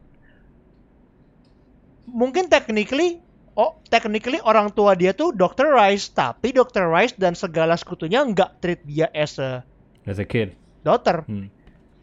[2.10, 3.22] Mungkin technically
[3.54, 5.70] oh technically orang tua dia tuh Dr.
[5.72, 6.90] Rice, tapi Dr.
[6.90, 9.62] Rice dan segala sekutunya nggak treat dia as a
[10.10, 11.24] as a kid daughter.
[11.30, 11.48] Hmm.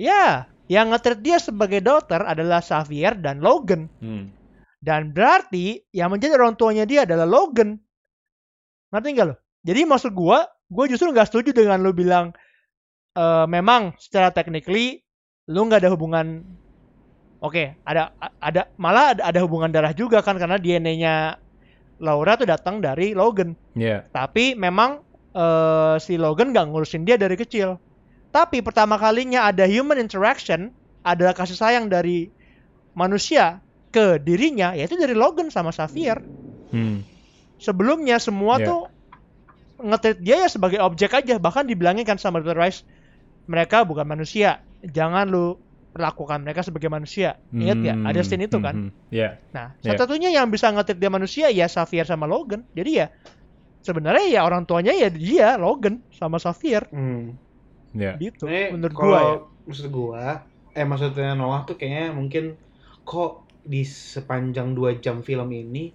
[0.01, 3.91] Ya, yang nge-treat dia sebagai daughter adalah Xavier dan Logan.
[3.99, 4.31] Hmm.
[4.79, 7.75] Dan berarti yang menjadi orang tuanya dia adalah Logan.
[8.95, 9.37] Ngerti nggak lo?
[9.67, 12.31] Jadi maksud gua, gua justru nggak setuju dengan lo bilang
[13.19, 15.03] eh memang secara technically
[15.51, 16.47] lu nggak ada hubungan
[17.41, 21.41] Oke, ada ada malah ada, ada hubungan darah juga kan karena DNA-nya
[21.97, 23.57] Laura tuh datang dari Logan.
[23.73, 25.01] yeah Tapi memang
[25.33, 27.81] eh, si Logan nggak ngurusin dia dari kecil.
[28.31, 30.71] Tapi pertama kalinya ada human interaction,
[31.03, 32.31] ada kasih sayang dari
[32.95, 33.59] manusia
[33.91, 36.23] ke dirinya, yaitu dari Logan sama Xavier.
[36.71, 37.03] Hmm.
[37.59, 38.67] Sebelumnya semua Iya.
[38.71, 38.81] tuh
[39.81, 41.37] ngetreat dia ya sebagai objek aja.
[41.37, 42.55] Bahkan dibilangin kan sama Dr.
[42.57, 42.87] Rice,
[43.51, 44.63] mereka bukan manusia.
[44.81, 45.59] Jangan lu
[45.91, 47.43] perlakukan mereka sebagai manusia.
[47.51, 48.89] Ingat ya, ada scene itu kan.
[48.89, 48.91] Hmm.
[49.11, 49.99] yeah Nah, Iya.
[49.99, 52.63] satu-satunya yang bisa ngetreat dia manusia ya Xavier sama Logan.
[52.79, 53.11] Jadi ya
[53.83, 57.35] sebenarnya ya orang tuanya ya dia Logan sama Xavier Hmm.
[57.95, 59.35] Yeah gitu Ini menurut kalau gua ya.
[59.67, 60.25] maksud gua,
[60.75, 62.45] eh maksudnya Noah tuh kayaknya mungkin
[63.07, 65.93] kok di sepanjang dua jam film ini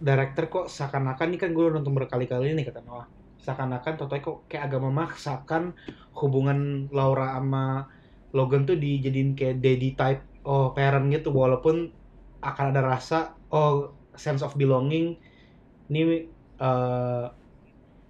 [0.00, 3.06] director kok seakan-akan ini kan gue udah nonton berkali-kali nih kata Noah.
[3.44, 5.76] Seakan-akan Totoy kok kayak agak memaksakan
[6.16, 7.84] hubungan Laura sama
[8.32, 11.92] Logan tuh dijadiin kayak daddy type oh parent gitu walaupun
[12.40, 15.20] akan ada rasa oh sense of belonging.
[15.92, 16.00] Ini
[16.60, 17.24] eh,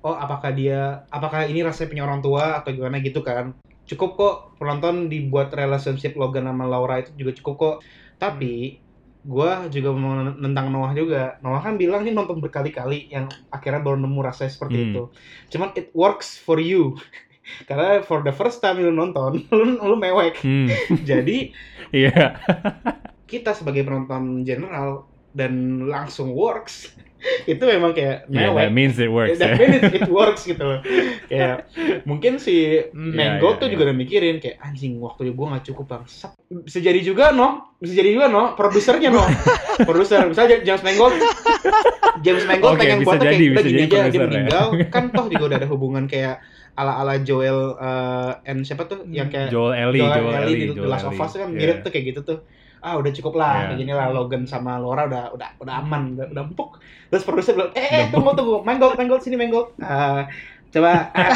[0.00, 3.52] oh apakah dia apakah ini rasanya punya orang tua atau gimana gitu kan.
[3.84, 7.76] Cukup kok penonton dibuat relationship Logan sama Laura itu juga cukup kok.
[8.16, 8.78] Tapi
[9.20, 11.36] gua juga mau nentang Noah juga.
[11.40, 14.86] Noah kan bilang nih nonton berkali-kali yang akhirnya baru nemu rasanya seperti Hmm.
[14.88, 15.02] itu.
[15.50, 16.96] Cuman it works for you.
[17.68, 20.38] Karena for the first time lu nonton lu, lu mewek.
[20.40, 20.70] Hmm.
[21.08, 21.50] jadi
[21.90, 22.38] Iya.
[23.26, 26.94] kita sebagai penonton general dan langsung works
[27.52, 29.38] itu memang kayak Yeah, mewek that means it works.
[29.38, 29.56] that ya.
[29.58, 30.80] means it, it works gitu loh.
[31.28, 31.68] Kayak
[32.08, 33.72] mungkin si Mango iya, tuh iya.
[33.76, 36.02] juga udah mikirin kayak anjing waktu gue nggak cukup bang.
[36.64, 39.24] Bisa jadi juga no, bisa jadi juga no, produsernya no,
[39.88, 41.16] produser misalnya James Mangold,
[42.24, 44.26] James Mangold Oke, pengen jadi, kayak bisa gini aja dia ya.
[44.26, 46.42] meninggal, kan toh juga udah ada hubungan kayak
[46.78, 50.56] ala ala Joel eh, and siapa tuh yang kayak Joel Ellie, Joel, Joel Ellie Ellie,
[50.56, 51.24] di The Joel Last of Ellie.
[51.26, 52.38] Us kan mirip tuh kayak gitu tuh.
[52.80, 53.66] Ah udah cukup lah, Iya.
[53.72, 56.70] kayak gini lah Logan sama Laura udah udah udah aman, udah, udah empuk.
[57.12, 59.76] Terus produser bilang, eh, eh tunggu tunggu, Mangold, Mangold sini Mangold.
[59.78, 60.24] Ah,
[60.70, 61.34] coba ah,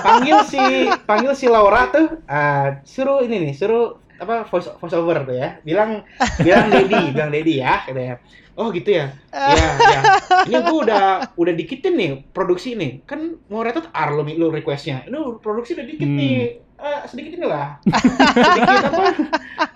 [0.00, 0.62] panggil si
[1.02, 5.60] panggil si Laura tuh, ah, suruh ini nih, suruh apa voice, voice over tuh ya,
[5.60, 6.00] bilang
[6.38, 8.16] bilang Dedi, bilang Dedi ya, katanya.
[8.56, 10.00] Oh gitu ya, ya, ya.
[10.48, 11.04] Ini gua udah
[11.36, 15.84] udah dikitin nih produksi nih, kan mau rated R lo, lo requestnya, ini produksi udah
[15.84, 16.16] dikit Hmm.
[16.16, 16.36] nih,
[16.76, 19.02] Eh, sedikit ini lah, sedikit apa,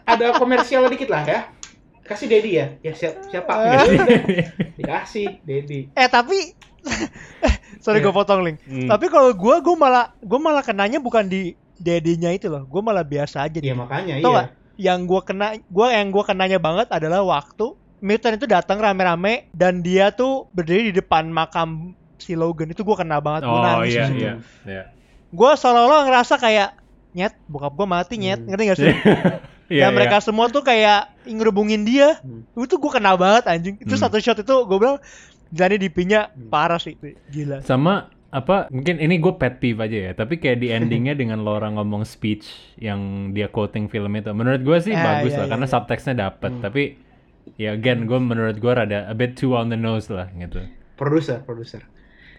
[0.07, 1.40] ada komersial dikit lah ya.
[2.03, 3.53] Kasih Dedi ya, ya siap, siapa?
[4.74, 5.88] Dikasih Dedi.
[5.90, 6.53] eh tapi
[7.84, 8.05] sorry Iya.
[8.05, 8.88] gue potong link Hmm.
[8.88, 13.05] tapi kalau gua gua malah gua malah kenanya bukan di dedinya itu loh gua malah
[13.05, 14.34] biasa aja Iya di makanya Tau iya.
[14.34, 14.48] nggak?
[14.76, 19.80] yang gua kena gua yang gua kenanya banget adalah waktu Mutant itu datang rame-rame dan
[19.80, 24.05] dia tuh berdiri di depan makam si Logan itu gua kena banget Oh nangis iya
[24.09, 24.32] iya.
[24.64, 24.84] Iya.
[25.30, 26.80] gua seolah-olah ngerasa kayak
[27.12, 28.48] nyet bokap gua mati nyet Hmm.
[28.48, 28.94] ngerti gak sih
[29.70, 29.86] Iya.
[29.86, 32.42] dan mereka semua tuh kayak ngerubungin dia Hmm.
[32.56, 34.02] itu gua kena banget anjing itu Hmm.
[34.02, 34.98] satu shot itu gua bilang
[35.48, 36.48] jadi DP-nya Hmm.
[36.48, 36.94] parah sih
[37.28, 41.42] gila sama apa mungkin ini gue pet peeve aja ya tapi kayak di endingnya dengan
[41.42, 42.46] Laura ngomong speech
[42.76, 42.98] yang
[43.30, 45.72] dia quoting film itu menurut gue sih Ah, bagus iya, lah iya, karena iya.
[45.74, 46.62] subtextnya dapet Hmm.
[46.62, 46.82] tapi
[47.58, 50.62] ya again gue menurut gue rada a bit too on the nose lah gitu
[50.94, 51.82] produser produser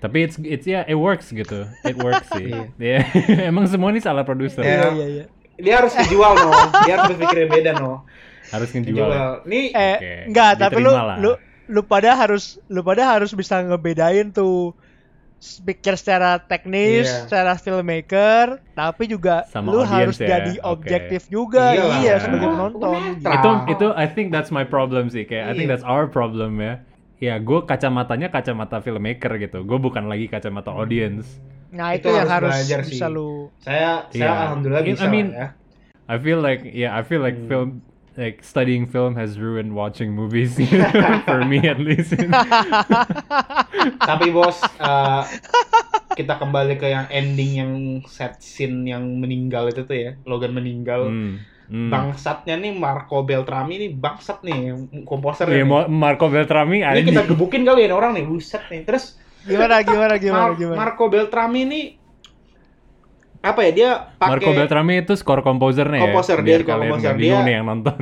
[0.01, 1.69] Tapi it's it's ya it works gitu.
[1.83, 2.49] It works sih.
[2.81, 2.99] Iya.
[2.99, 2.99] Iya.
[3.49, 4.59] Emang semua ini salah produser.
[4.59, 4.73] Iya.
[4.81, 5.25] Iya iya iya.
[5.55, 6.49] dia harus dijual no
[6.81, 8.01] dia harus berpikir yang beda no
[8.49, 8.97] Harus ngejual.
[8.97, 11.17] dijual nih Eh Oke, enggak, tapi lu diterima lah.
[11.17, 11.31] lu
[11.69, 14.73] lu pada harus lu pada harus bisa ngebedain tuh
[15.37, 17.25] speaker secara teknis, Iya.
[17.25, 21.97] secara filmmaker, tapi juga Sama lu harus ya, jadi objektif juga, Iyalah.
[21.99, 23.01] iya sebagai penonton.
[23.19, 25.77] itu itu I think that's my problem sih kayak I think Iya.
[25.77, 26.81] that's our problem ya
[27.21, 31.37] ya gue kacamatanya kacamata filmmaker gitu gue bukan lagi kacamata audience
[31.71, 33.13] Nah Itu itu, yang harus harus belajar bisa sih.
[33.13, 33.31] lu.
[33.57, 34.41] saya saya Iya.
[34.43, 35.47] alhamdulillah I bisa mean- lah ya
[36.03, 37.47] I feel like yeah I feel like Hmm.
[37.47, 37.69] film
[38.11, 40.59] like studying film has ruined watching movies
[41.23, 42.11] for me at least
[44.01, 45.21] tapi bos eh,
[46.11, 47.71] kita kembali ke yang ending yang
[48.03, 51.39] set scene yang meninggal itu tuh ya Logan meninggal Hmm,
[51.71, 51.89] hmm.
[51.89, 54.75] bangsatnya nih Marco Beltrami nih bangsat nih
[55.07, 55.87] komposer Iya, nih.
[55.87, 60.53] Marco Beltrami ini kita gebukin kali ya orang nih buset nih terus Gimana gimana gimana
[60.53, 60.77] Mar- gimana.
[60.77, 61.85] Marco Beltrami nih
[63.41, 63.89] apa ya dia
[64.21, 66.03] Marco pakai Beltrami itu skor komposernya ya.
[66.05, 67.13] Komposer, biar dia kalian komposer.
[67.17, 67.99] Dia- nih yang nonton.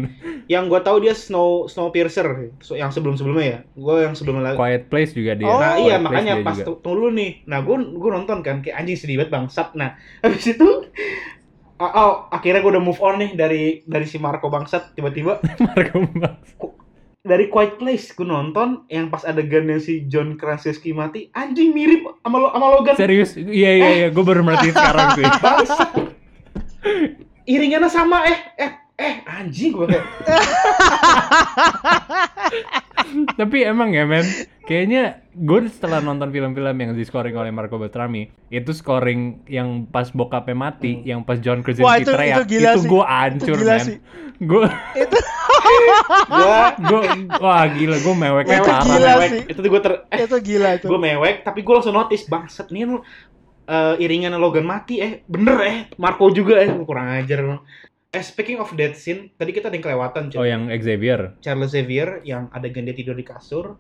[0.52, 4.58] yang gua tahu dia Snow Snowpiercer so, yang sebelum sebelumnya ya gua yang sebelumnya lagi
[4.60, 5.48] Quiet Place juga dia.
[5.48, 5.64] Oh.
[5.64, 7.32] Nah Quiet iya Place makanya pas tunggu dulu nih.
[7.48, 9.78] Nah gue gue nonton kan kayak anjing sedih banget bangsat.
[9.80, 9.96] Nah
[10.28, 10.68] habis itu
[11.80, 15.40] oh, oh, akhirnya gue udah move on nih dari dari si Marco bangsat tiba-tiba.
[15.68, 16.44] Marco Bang-
[17.20, 22.38] dari Quiet Place gue nonton yang pas adegannya si John Krasinski mati anjing mirip sama
[22.40, 22.96] lo- sama Logan.
[22.96, 23.36] Serius?
[23.36, 25.26] Iya iya iya, gue baru merhatiin sekarang sih.
[25.44, 25.90] bangsat.
[27.44, 30.06] Iringannya sama eh eh eh anjing gue kayak
[33.32, 34.22] Tapi emang ya men,
[34.64, 40.12] kayaknya gue setelah nonton film-film yang di scoring oleh Marco Beltrami, itu scoring yang pas
[40.12, 42.86] bokapnya mati, yang pas John Krasinski Wah, itu- teriak, itu gila sih.
[42.86, 43.88] gue Itu hancur gila men.
[44.40, 44.66] Gue
[46.30, 47.02] gue gue
[47.40, 48.84] wah gila gue meweknya Itu parah.
[48.86, 49.42] gila mewek sih.
[49.48, 50.86] itu tuh gue ter eh itu gila itu.
[50.86, 52.98] gue mewek tapi gue langsung notice bangsat nih lu
[53.66, 57.40] eh, iringan Logan mati eh bener eh Marco juga eh kurang ajar.
[58.10, 61.38] Eh speaking of that scene tadi kita ada yang kelewatan cuy Oh yang Xavier.
[61.40, 63.78] Charles Xavier yang adegan dia tidur di kasur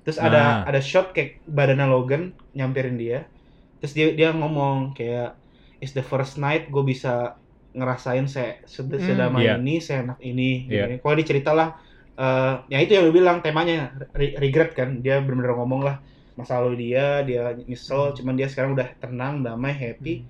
[0.00, 0.70] terus ada Ah.
[0.70, 2.22] ada shot kayak badannya Logan
[2.52, 3.28] nyamperin dia
[3.76, 5.36] terus dia dia ngomong kayak
[5.76, 7.36] it's the first night gue bisa
[7.70, 9.06] ngerasain saya sudah Hmm.
[9.06, 9.60] sedama Iya.
[9.60, 10.84] ini saya enak ini Iya.
[10.88, 11.04] gitu.
[11.04, 11.68] kalau dia cerita lah
[12.16, 16.00] eh, ya itu yang lu bilang temanya re- regret kan dia benar-benar ngomong lah
[16.32, 20.24] masa lalu dia dia nyesel cuman dia sekarang udah tenang damai happy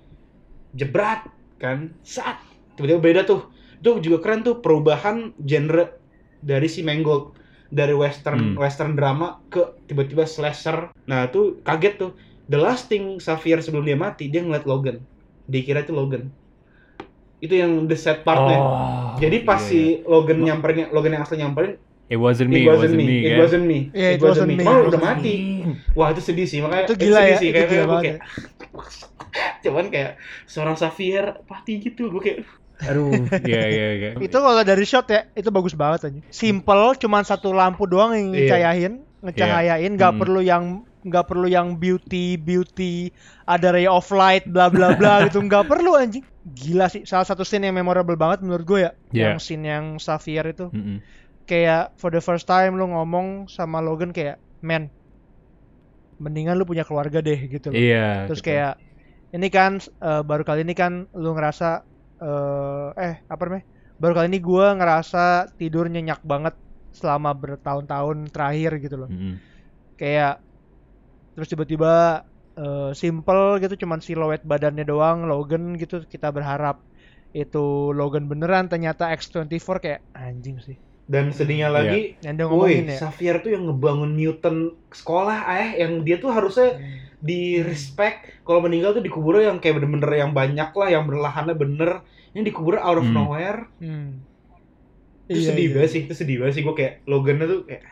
[0.73, 2.43] jebrat kan saat
[2.77, 3.49] tiba-tiba beda tuh.
[3.77, 5.97] Itu juga keren tuh perubahan genre
[6.41, 7.35] dari si Mangold
[7.67, 8.57] dari western Hmm.
[8.57, 10.93] western drama ke tiba-tiba slasher.
[11.05, 12.13] Nah tuh kaget tuh.
[12.47, 15.03] The last thing Xavier sebelum dia mati dia ngeliat Logan.
[15.51, 16.31] Dia kira itu Logan.
[17.37, 21.37] Itu yang the sad partnya Oh, jadi pas iya, si Logan nyamperin Logan yang asli
[21.37, 24.63] nyamperin It wasn't me, it wasn't me, me, it wasn't me, Iya, it wasn't me.
[24.63, 25.35] Cuma udah mati.
[25.93, 28.19] Wah itu sedih sih makanya Itu gila sedih ya, sih itu kayak, gila kayak kayak
[29.67, 30.13] cuman kayak
[30.47, 32.39] seorang Xavier mati gitu gue kayak
[32.79, 33.09] Aduh,
[33.49, 34.11] iya iya iya.
[34.17, 36.21] Itu kalau dari shot ya, itu bagus banget aja.
[36.29, 38.37] Simple, cuman satu lampu doang yang Iya.
[38.37, 40.21] ngecahayain, ngecahayain, nggak Hmm.
[40.21, 40.65] perlu yang
[41.01, 43.15] nggak perlu yang beauty beauty
[43.47, 47.47] ada ray of light bla bla bla gitu nggak perlu anjing gila sih salah satu
[47.47, 49.23] scene yang memorable banget menurut gue ya Iya.
[49.23, 50.99] yang scene yang Xavier itu Mm-mm.
[51.47, 54.91] kayak for the first time lu ngomong sama Logan kayak man
[56.19, 58.27] mendingan lu punya keluarga deh gitu loh Iya.
[58.27, 58.51] terus gitu.
[58.51, 58.75] kayak
[59.31, 61.87] ini kan eh, baru kali ini kan lu ngerasa
[62.25, 63.65] eh eh apa namanya?
[64.01, 65.19] Baru kali ini gua ngerasa
[65.59, 66.55] tidur nyenyak banget
[66.99, 69.11] selama bertahun-tahun terakhir gitu loh.
[69.13, 69.35] Mm-mm.
[70.01, 70.31] kayak
[71.35, 71.89] terus tiba-tiba
[72.61, 76.77] eh, simple gitu cuman siluet badannya doang Logan gitu kita berharap
[77.41, 77.59] itu
[77.99, 81.77] Logan beneran ternyata X24 kayak anjing sih dan sedihnya Iya.
[81.77, 86.19] lagi yang dia Woi, ngomongin ya Xavier tuh yang ngebangun mutant sekolah eh yang dia
[86.19, 86.83] tuh harusnya
[87.17, 92.03] di respect kalau meninggal tuh dikubur yang kayak bener-bener yang banyak lah yang berlahannya bener
[92.35, 93.17] ini dikubur out of Hmm.
[93.17, 94.21] nowhere Hmm.
[95.27, 95.75] itu Iya, sedih iya.
[95.75, 97.83] banget sih itu sedih banget sih gue kayak Logan tuh kayak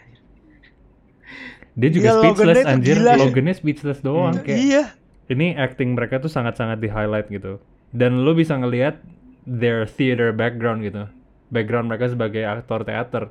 [1.74, 2.94] Dia juga Iya, speechless Logan-nya tuh anjir.
[2.94, 3.12] gila.
[3.18, 4.44] Logannya speechless doang Hmm.
[4.46, 4.58] kayak.
[4.60, 4.84] iya
[5.24, 7.58] Ini acting mereka tuh sangat-sangat di highlight gitu.
[7.90, 9.00] Dan lo bisa ngelihat
[9.42, 11.08] their theater background gitu.
[11.54, 13.30] Background mereka sebagai aktor teater.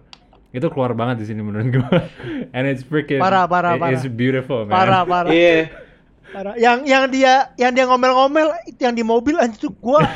[0.50, 2.08] Itu keluar banget di sini menurut gua.
[2.56, 4.16] And it's freaking Parah, parah, it- It's parah.
[4.16, 4.72] beautiful, man.
[4.72, 5.68] parah parah iya
[6.32, 6.54] Parah.
[6.58, 10.02] Yang yang dia yang dia ngomel-ngomel itu yang di mobil anjir gua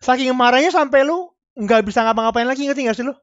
[0.00, 3.14] saking marahnya sampai lu nggak bisa ngapa-ngapain lagi ngerti gak sih lu?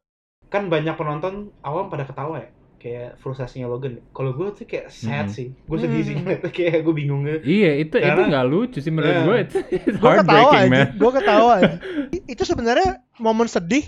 [0.47, 2.47] kan banyak penonton awam pada ketawa ya
[2.78, 5.34] kayak frustasinya Logan kalau gue tuh kayak sad Hmm.
[5.34, 6.21] sih gue sedih sih Hmm.
[6.23, 9.23] ngeliatnya kayak gue bingung gitu Iya, itu itu Karena- nggak lucu sih menurut Iya.
[9.23, 9.38] gue.
[9.39, 10.88] It's, it's Gua ketawa heartbreaking, aja, man.
[10.95, 11.73] gua ketawa aja.
[12.34, 13.86] Itu sebenarnya momen sedih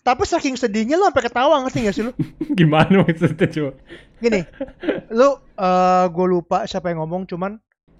[0.00, 2.12] tapi saking sedihnya lu sampai ketawa ngerti gak sih lu?
[2.58, 3.72] Gimana maksudnya coba?
[4.16, 4.40] Gini,
[5.10, 7.58] lu eh gue lupa siapa yang ngomong cuman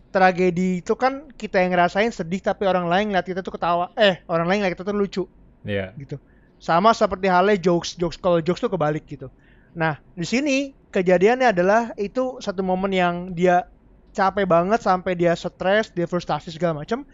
[0.08, 3.90] tragedi itu kan kita yang ngerasain sedih tapi orang lain ngeliat kita tuh ketawa.
[3.94, 5.22] Eh, orang lain ngeliat kita tuh lucu
[5.62, 5.92] Iya.
[5.96, 6.16] gitu.
[6.56, 9.28] Sama seperti halnya jokes, jokes kalau jokes tuh kebalik gitu.
[9.76, 10.56] Nah, di sini
[10.90, 13.68] kejadiannya adalah itu satu momen yang dia
[14.16, 17.04] capek banget sampai dia stres, dia frustasi segala macam.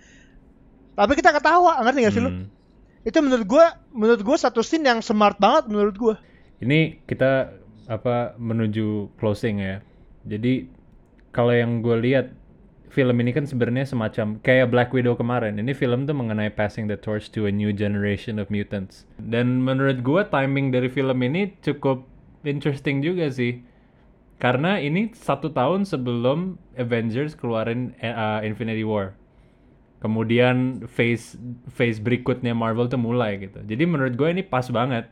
[0.94, 2.30] Tapi kita ketawa, ngerti gak sih lu?
[2.30, 2.46] Hmm.
[3.02, 6.14] Itu menurut gua, menurut gua satu scene yang smart banget menurut gua.
[6.62, 7.50] Ini kita
[7.90, 9.82] apa menuju closing ya.
[10.22, 10.70] Jadi
[11.34, 12.30] kalau yang gue lihat
[12.92, 15.58] film ini kan sebenarnya semacam kayak Black Widow kemarin.
[15.58, 19.08] Ini film tuh mengenai passing the torch to a new generation of mutants.
[19.18, 22.04] Dan menurut gue timing dari film ini cukup
[22.44, 23.62] interesting juga sih.
[24.42, 29.14] Karena ini satu tahun sebelum Avengers keluarin uh, Infinity War.
[30.02, 31.38] Kemudian phase
[31.70, 33.62] phase berikutnya Marvel tuh mulai gitu.
[33.62, 35.06] Jadi menurut gue ini pas banget.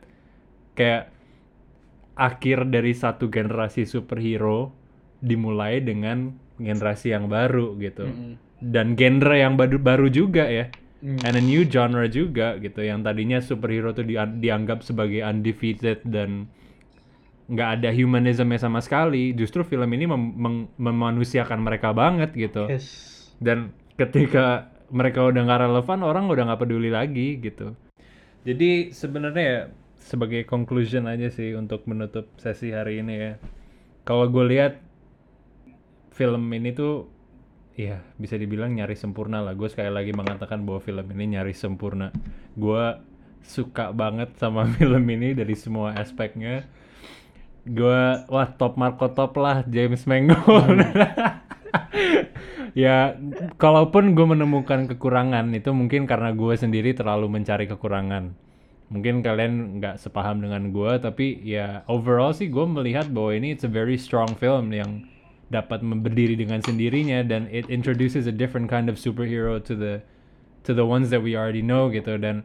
[0.75, 1.15] Kayak
[2.19, 4.75] akhir dari satu generasi superhero
[5.23, 8.03] dimulai dengan generasi yang baru gitu.
[8.59, 10.67] Dan genre yang baru baru juga ya.
[10.99, 11.23] Mm.
[11.23, 12.83] And a new genre juga gitu.
[12.83, 16.51] Yang tadinya superhero tuh dia- dianggap sebagai undefeated dan
[17.51, 19.35] nggak ada humanismnya sama sekali.
[19.35, 22.71] Justru film ini mem- meng- memanusiakan mereka banget gitu.
[22.71, 22.87] Yes.
[23.43, 27.75] Dan ketika mereka udah nggak relevan, orang udah nggak peduli lagi gitu.
[28.47, 29.59] Jadi sebenarnya ya
[30.01, 33.33] sebagai conclusion aja sih untuk menutup sesi hari ini ya.
[34.07, 34.81] Kalau gue lihat
[36.11, 37.07] film ini tuh
[37.77, 39.53] ya bisa dibilang nyaris sempurna lah.
[39.53, 42.09] Gue sekali lagi mengatakan bahwa film ini nyaris sempurna.
[42.57, 42.97] Gue
[43.45, 46.65] suka banget sama film ini dari semua aspeknya.
[47.65, 50.81] Gue wah top Marco top lah James Mangold.
[52.73, 53.19] ya
[53.59, 58.31] kalaupun gue menemukan kekurangan itu mungkin karena gue sendiri terlalu mencari kekurangan
[58.91, 63.63] mungkin kalian nggak sepaham dengan gue tapi ya overall sih gue melihat bahwa ini it's
[63.63, 65.07] a very strong film yang
[65.51, 69.99] dapat berdiri dengan sendirinya dan it introduces a different kind of superhero to the
[70.63, 72.43] to the ones that we already know gitu dan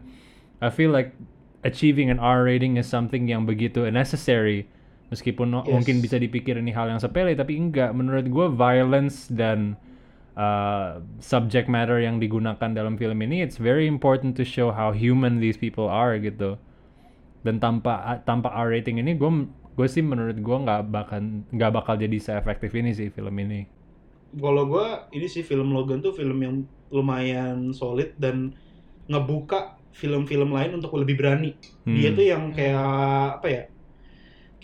[0.58, 1.14] I feel like
[1.62, 4.66] achieving an R rating is something yang begitu necessary
[5.06, 5.66] meskipun Yes.
[5.70, 9.78] mungkin bisa dipikir ini hal yang sepele tapi enggak menurut gue violence dan
[10.34, 15.38] uh, subject matter yang digunakan dalam film ini it's very important to show how human
[15.38, 16.58] these people are gitu
[17.42, 19.30] dan tanpa tanpa R rating ini gue
[19.76, 21.20] gue sih menurut gue nggak bakal
[21.52, 23.68] nggak bakal jadi seefektif ini sih film ini
[24.36, 26.54] Kalau gua ini sih film Logan tuh film yang
[26.92, 28.52] lumayan solid dan
[29.08, 31.56] ngebuka film-film lain untuk lebih berani.
[31.88, 32.16] Dia Hmm.
[32.18, 32.84] tuh yang kayak
[33.40, 33.62] apa ya?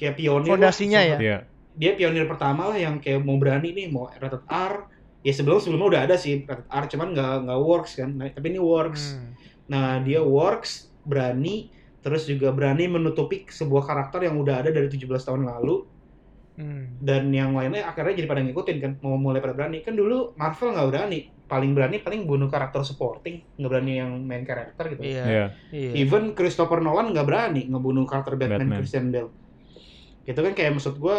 [0.03, 0.42] Kayak pionir.
[0.44, 0.55] lah.
[0.59, 1.16] Fondasinya ya?
[1.16, 1.38] Iya.
[1.72, 4.90] Dia pionir pertama lah yang kayak mau berani nih, mau rated R.
[5.22, 8.11] Ya sebelum sebelumnya udah ada sih rated R, cuman nggak nggak works kan.
[8.12, 9.14] Nah, tapi ini works.
[9.14, 9.30] Hmm.
[9.64, 15.07] Nah, dia works, berani, terus juga berani menutupi sebuah karakter yang udah ada dari 17
[15.22, 15.86] tahun lalu
[16.53, 17.00] Hmm.
[17.00, 20.76] dan yang lainnya akhirnya jadi pada ngikutin kan mau mulai pada berani kan dulu Marvel
[20.76, 25.24] nggak berani paling berani paling bunuh karakter supporting nggak berani yang main karakter gitu Iya.
[25.24, 25.44] Iya.
[25.72, 25.90] Iya.
[25.96, 28.78] even Christopher Nolan nggak berani ngebunuh karakter Batman, Batman.
[28.78, 29.32] Christian Bale
[30.29, 31.16] gitu kan kayak maksud gua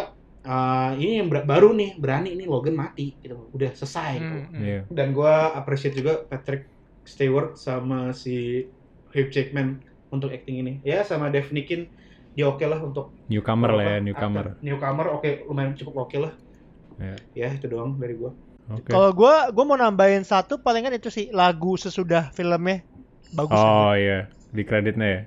[0.47, 4.35] uh, ini yang ber- baru nih berani ini Logan mati gitu udah selesai gitu.
[4.37, 4.63] Hmm, hmm.
[4.63, 4.79] Iya.
[4.97, 6.61] dan gua appreciate juga Patrick
[7.03, 8.63] Stewart sama si
[9.13, 9.83] Hugh Jackman
[10.13, 11.81] untuk acting ini ya sama Dave Nikin
[12.33, 14.45] dia oke lah untuk Newcomer lah ya, newcomer.
[14.45, 16.33] aktor- newcomer oke lumayan cukup oke lah
[17.01, 17.15] Iya.
[17.33, 18.31] ya itu doang dari gua
[18.63, 18.95] Oke.
[18.95, 22.87] Kalau gua gua mau nambahin satu palingan itu sih lagu sesudah filmnya
[23.35, 23.59] bagus.
[23.59, 25.21] Oh iya, di kreditnya ya.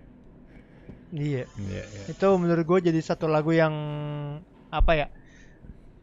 [1.16, 1.44] Iya.
[1.48, 2.04] Iya, iya.
[2.12, 3.72] Itu menurut gue jadi satu lagu yang
[4.68, 5.06] apa ya?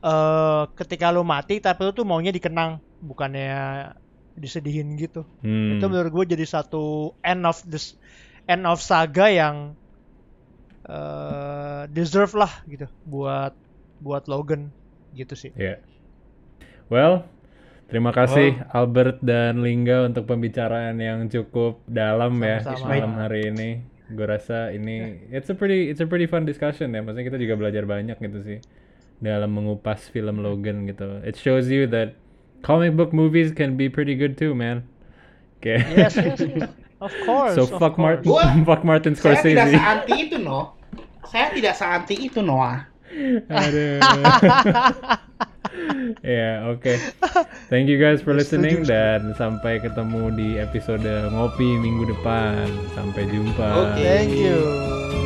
[0.01, 3.93] Eh ketika lu mati tapi lu tuh maunya dikenang, bukannya
[4.33, 5.21] disedihin gitu.
[5.45, 5.77] Hmm.
[5.77, 7.93] Itu menurut gue jadi satu end of this
[8.49, 9.77] end of saga yang
[10.83, 13.53] eh deserve lah gitu buat
[14.01, 14.73] buat Logan
[15.13, 15.53] gitu sih.
[15.55, 15.79] Iya.
[16.91, 17.23] Well,
[17.87, 22.89] terima kasih Albert dan Lingga untuk pembicaraan yang cukup dalam ya Sama-sama.
[22.89, 23.92] malam hari ini.
[24.11, 26.99] Gue rasa ini it's a pretty it's a pretty fun discussion ya.
[26.99, 28.59] Maksudnya kita juga belajar banyak gitu sih
[29.23, 31.23] dalam mengupas film Logan gitu.
[31.23, 32.19] It shows you that
[32.59, 34.83] comic book movies can be pretty good too, man.
[35.63, 35.79] Oke.
[35.95, 36.67] Yes, yes, yes.
[36.99, 37.55] Of course.
[37.57, 38.23] So of fuck course.
[38.23, 39.79] Martin, Gua- fuck Martin Saya tidak Scorsese.
[39.79, 40.75] seanti itu, no.
[41.27, 42.83] Saya tidak seanti itu, Noah.
[43.47, 43.99] Aduh.
[46.23, 46.95] Ya, oke.
[47.67, 52.69] Thank you guys for listening dan sampai ketemu di episode ngopi minggu depan.
[52.93, 53.67] Sampai jumpa.
[53.91, 54.03] Oke.
[54.03, 55.22] Thank you.